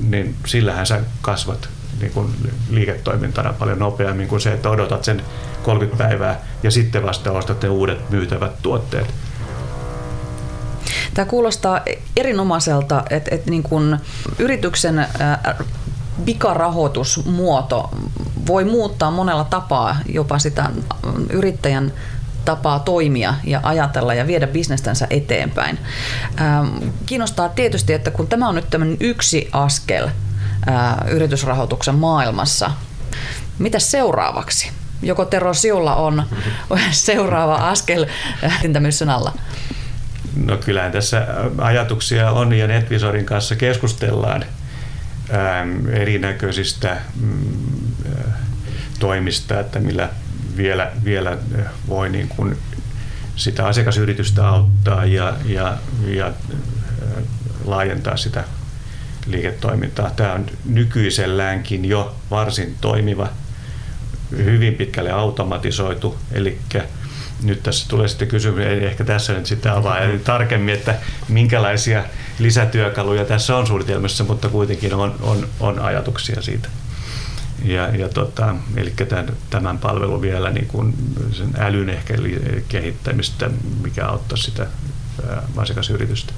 niin 0.00 0.36
sillähän 0.46 0.86
sä 0.86 1.00
kasvat 1.22 1.68
niin 2.04 2.12
kuin 2.12 2.54
liiketoimintana 2.70 3.52
paljon 3.52 3.78
nopeammin 3.78 4.28
kuin 4.28 4.40
se, 4.40 4.52
että 4.52 4.70
odotat 4.70 5.04
sen 5.04 5.22
30 5.62 6.04
päivää 6.04 6.40
ja 6.62 6.70
sitten 6.70 7.02
vasta 7.02 7.32
ostat 7.32 7.62
ne 7.62 7.68
uudet 7.68 8.10
myytävät 8.10 8.62
tuotteet. 8.62 9.14
Tämä 11.14 11.26
kuulostaa 11.26 11.80
erinomaiselta, 12.16 13.02
että, 13.10 13.34
että 13.34 13.50
niin 13.50 13.62
kuin 13.62 13.96
yrityksen 14.38 15.06
pikarahoitusmuoto 16.24 17.90
voi 18.46 18.64
muuttaa 18.64 19.10
monella 19.10 19.44
tapaa 19.44 19.96
jopa 20.08 20.38
sitä 20.38 20.70
yrittäjän 21.30 21.92
tapaa 22.44 22.78
toimia 22.78 23.34
ja 23.44 23.60
ajatella 23.62 24.14
ja 24.14 24.26
viedä 24.26 24.46
bisnestänsä 24.46 25.06
eteenpäin. 25.10 25.78
Kiinnostaa 27.06 27.48
tietysti, 27.48 27.92
että 27.92 28.10
kun 28.10 28.26
tämä 28.26 28.48
on 28.48 28.54
nyt 28.54 28.70
tämmöinen 28.70 28.96
yksi 29.00 29.48
askel 29.52 30.08
yritysrahoituksen 31.10 31.94
maailmassa, 31.94 32.70
mitä 33.58 33.78
seuraavaksi? 33.78 34.70
Joko 35.02 35.24
Tero 35.24 35.54
Siulla 35.54 35.94
on 35.94 36.22
seuraava 36.90 37.54
askel 37.54 38.06
tämmöisen 38.72 39.10
alla? 39.10 39.32
No 40.36 40.56
kyllähän 40.56 40.92
tässä 40.92 41.26
ajatuksia 41.58 42.30
on 42.30 42.52
ja 42.52 42.66
NetVisorin 42.66 43.24
kanssa 43.24 43.56
keskustellaan 43.56 44.44
erinäköisistä 45.92 46.96
mm, 47.20 47.54
toimista, 48.98 49.60
että 49.60 49.78
millä 49.78 50.08
vielä, 50.56 50.90
vielä 51.04 51.38
voi 51.88 52.08
niin 52.08 52.28
kuin 52.28 52.58
sitä 53.36 53.66
asiakasyritystä 53.66 54.48
auttaa 54.48 55.04
ja, 55.04 55.36
ja, 55.44 55.78
ja 56.06 56.32
laajentaa 57.64 58.16
sitä 58.16 58.44
liiketoimintaa. 59.26 60.10
Tämä 60.10 60.32
on 60.32 60.46
nykyiselläänkin 60.64 61.84
jo 61.84 62.16
varsin 62.30 62.76
toimiva, 62.80 63.28
hyvin 64.36 64.74
pitkälle 64.74 65.10
automatisoitu, 65.10 66.18
eli 66.32 66.58
nyt 67.42 67.62
tässä 67.62 67.88
tulee 67.88 68.08
sitten 68.08 68.28
kysymys, 68.28 68.66
ei 68.66 68.84
ehkä 68.84 69.04
tässä 69.04 69.32
nyt 69.32 69.46
sitä 69.46 69.76
avaa 69.76 69.98
eli 69.98 70.18
tarkemmin, 70.18 70.74
että 70.74 70.94
minkälaisia 71.28 72.04
lisätyökaluja 72.38 73.24
tässä 73.24 73.56
on 73.56 73.66
suunnitelmassa, 73.66 74.24
mutta 74.24 74.48
kuitenkin 74.48 74.94
on, 74.94 75.14
on, 75.20 75.48
on 75.60 75.78
ajatuksia 75.78 76.42
siitä. 76.42 76.68
Ja, 77.64 77.96
ja 77.96 78.08
tota, 78.08 78.54
eli 78.76 78.90
tämän, 78.90 79.32
tämän 79.50 79.78
palvelun 79.78 80.22
vielä 80.22 80.50
niin 80.50 80.66
kuin 80.66 80.94
sen 81.32 81.50
älyn 81.58 81.88
ehkä 81.88 82.14
kehittämistä, 82.68 83.50
mikä 83.82 84.06
auttaa 84.06 84.36
sitä 84.36 84.66
asiakasyritystä. 85.56 86.32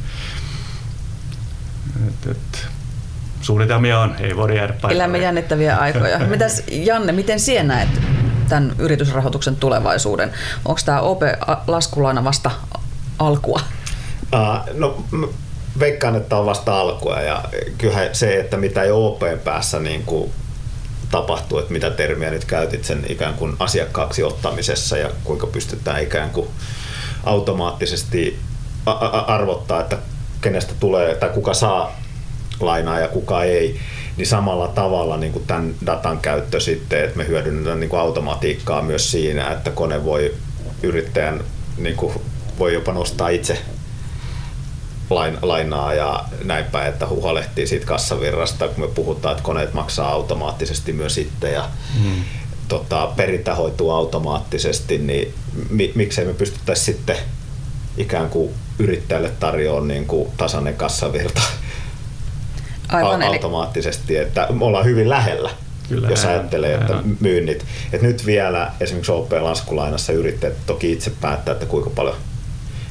Et, 2.09 2.31
et, 2.31 2.67
suunnitelmia 3.41 4.01
on, 4.01 4.17
ei 4.21 4.37
voi 4.37 4.57
jäädä 4.57 4.73
paikalle. 4.73 4.95
Elämme 4.95 5.19
jännittäviä 5.19 5.77
aikoja. 5.77 6.19
Mitäs 6.37 6.63
Janne, 6.71 7.13
miten 7.13 7.41
sinä 7.41 7.63
näet 7.63 7.89
tämän 8.49 8.75
yritysrahoituksen 8.79 9.57
tulevaisuuden? 9.57 10.33
Onko 10.65 10.81
tämä 10.85 11.01
OP-laskulaina 11.01 12.25
vasta 12.25 12.51
alkua? 13.19 13.61
Uh, 14.35 14.75
no, 14.75 15.05
veikkaan, 15.79 16.17
että 16.17 16.37
on 16.37 16.47
vasta 16.47 16.81
alkua 16.81 17.21
ja 17.21 17.45
kyllähän 17.79 18.09
se, 18.13 18.41
että 18.41 18.57
mitä 18.57 18.85
jo 18.85 19.07
OP 19.07 19.23
päässä 19.45 19.79
niin 19.79 20.03
kuin 20.03 20.33
tapahtuu, 21.11 21.59
että 21.59 21.73
mitä 21.73 21.91
termiä 21.91 22.31
nyt 22.31 22.45
käytit 22.45 22.85
sen 22.85 23.07
ikään 23.09 23.35
kuin 23.35 23.57
asiakkaaksi 23.59 24.23
ottamisessa 24.23 24.99
ja 24.99 25.11
kuinka 25.25 25.47
pystytään 25.47 26.03
ikään 26.03 26.31
kuin 26.31 26.49
automaattisesti 27.25 28.39
arvottaa, 29.27 29.81
että 29.81 29.99
kenestä 30.41 30.75
tulee 30.81 31.15
tai 31.15 31.29
kuka 31.29 31.55
saa 31.55 32.01
lainaa 32.61 33.01
ja 33.01 33.09
kuka 33.09 33.45
ei, 33.45 33.81
niin 34.17 34.27
samalla 34.27 34.69
tavalla 34.69 35.17
niin 35.17 35.33
kuin 35.33 35.47
tämän 35.47 35.75
datan 35.87 36.19
käyttö 36.19 36.61
sitten, 36.61 37.05
että 37.05 37.19
me 37.19 37.27
hyödynnetään 37.27 37.81
niin 37.81 37.91
kuin 37.91 38.01
automatiikkaa 38.01 38.83
myös 38.83 39.11
siinä, 39.11 39.53
että 39.53 39.71
kone 39.71 40.05
voi 40.05 40.35
yrittäjän 40.83 41.45
niin 41.79 41.97
kuin, 41.97 42.13
voi 42.59 42.75
jopa 42.75 42.93
nostaa 42.93 43.29
itse 43.29 43.59
lain, 45.11 45.39
lainaa 45.43 45.95
ja 45.95 46.25
näin 46.45 46.65
päin, 46.65 46.89
että 46.89 47.07
huolehtii 47.07 47.67
siitä 47.67 47.87
kassavirrasta, 47.87 48.69
kun 48.69 48.85
me 48.85 48.95
puhutaan, 48.95 49.33
että 49.33 49.45
koneet 49.45 49.75
maksaa 49.75 50.13
automaattisesti 50.13 50.93
myös 50.93 51.15
sitten 51.15 51.53
ja 51.53 51.69
hmm. 52.03 52.23
tota, 52.69 53.07
perintä 53.17 53.55
hoituu 53.55 53.91
automaattisesti, 53.91 54.99
niin 54.99 55.35
mi, 55.71 55.93
miksei 55.95 56.25
me 56.25 56.35
pystyttäisi 56.35 56.85
sitten 56.85 57.17
ikään 57.97 58.29
kuin 58.29 58.55
yrittäjälle 58.79 59.31
tarjoamaan 59.41 59.89
niin 59.89 60.07
kuin 60.07 60.29
tasainen 60.37 60.77
kassavirta 60.77 61.43
Aivan, 62.89 63.23
automaattisesti, 63.23 64.17
että 64.17 64.47
me 64.59 64.65
ollaan 64.65 64.85
hyvin 64.85 65.09
lähellä. 65.09 65.51
Kyllä, 65.89 66.09
jos 66.09 66.25
ajattelee, 66.25 66.75
että 66.75 66.95
myynnit. 67.21 67.65
Et 67.93 68.03
nyt 68.03 68.27
vielä 68.27 68.73
esimerkiksi 68.81 69.13
OP-laskulainassa 69.13 70.13
yrittäjät 70.13 70.55
toki 70.67 70.93
itse 70.93 71.13
päättää, 71.21 71.53
että 71.53 71.67
kuinka 71.67 71.91
paljon, 71.91 72.17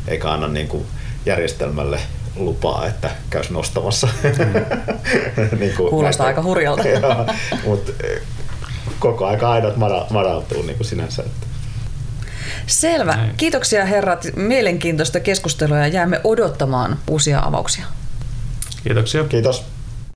eikä 0.08 0.32
anna 0.32 0.48
niin 0.48 0.68
kuin 0.68 0.86
järjestelmälle 1.26 2.00
lupaa, 2.36 2.88
että 2.88 3.12
käys 3.30 3.50
nostamassa. 3.50 4.08
Mm. 4.24 5.60
niin 5.60 5.76
kuin 5.76 5.90
Kuulostaa 5.90 6.02
näistä. 6.02 6.24
aika 6.24 6.44
hurjalta. 6.44 6.84
mutta 7.68 7.92
eh, 8.04 8.22
koko 9.00 9.26
aika 9.26 9.52
aidot 9.52 9.76
madaltuu 10.10 10.62
niin 10.62 10.78
kuin 10.78 10.88
sinänsä. 10.88 11.24
Että. 11.24 11.45
Selvä. 12.68 13.16
Näin. 13.16 13.34
Kiitoksia 13.38 13.86
herrat 13.86 14.26
mielenkiintoista 14.36 15.20
keskustelua 15.20 15.78
ja 15.78 15.88
jäämme 15.88 16.22
odottamaan 16.24 17.00
uusia 17.08 17.40
avauksia. 17.40 17.86
Kiitoksia. 18.84 19.24
Kiitos. 19.24 19.75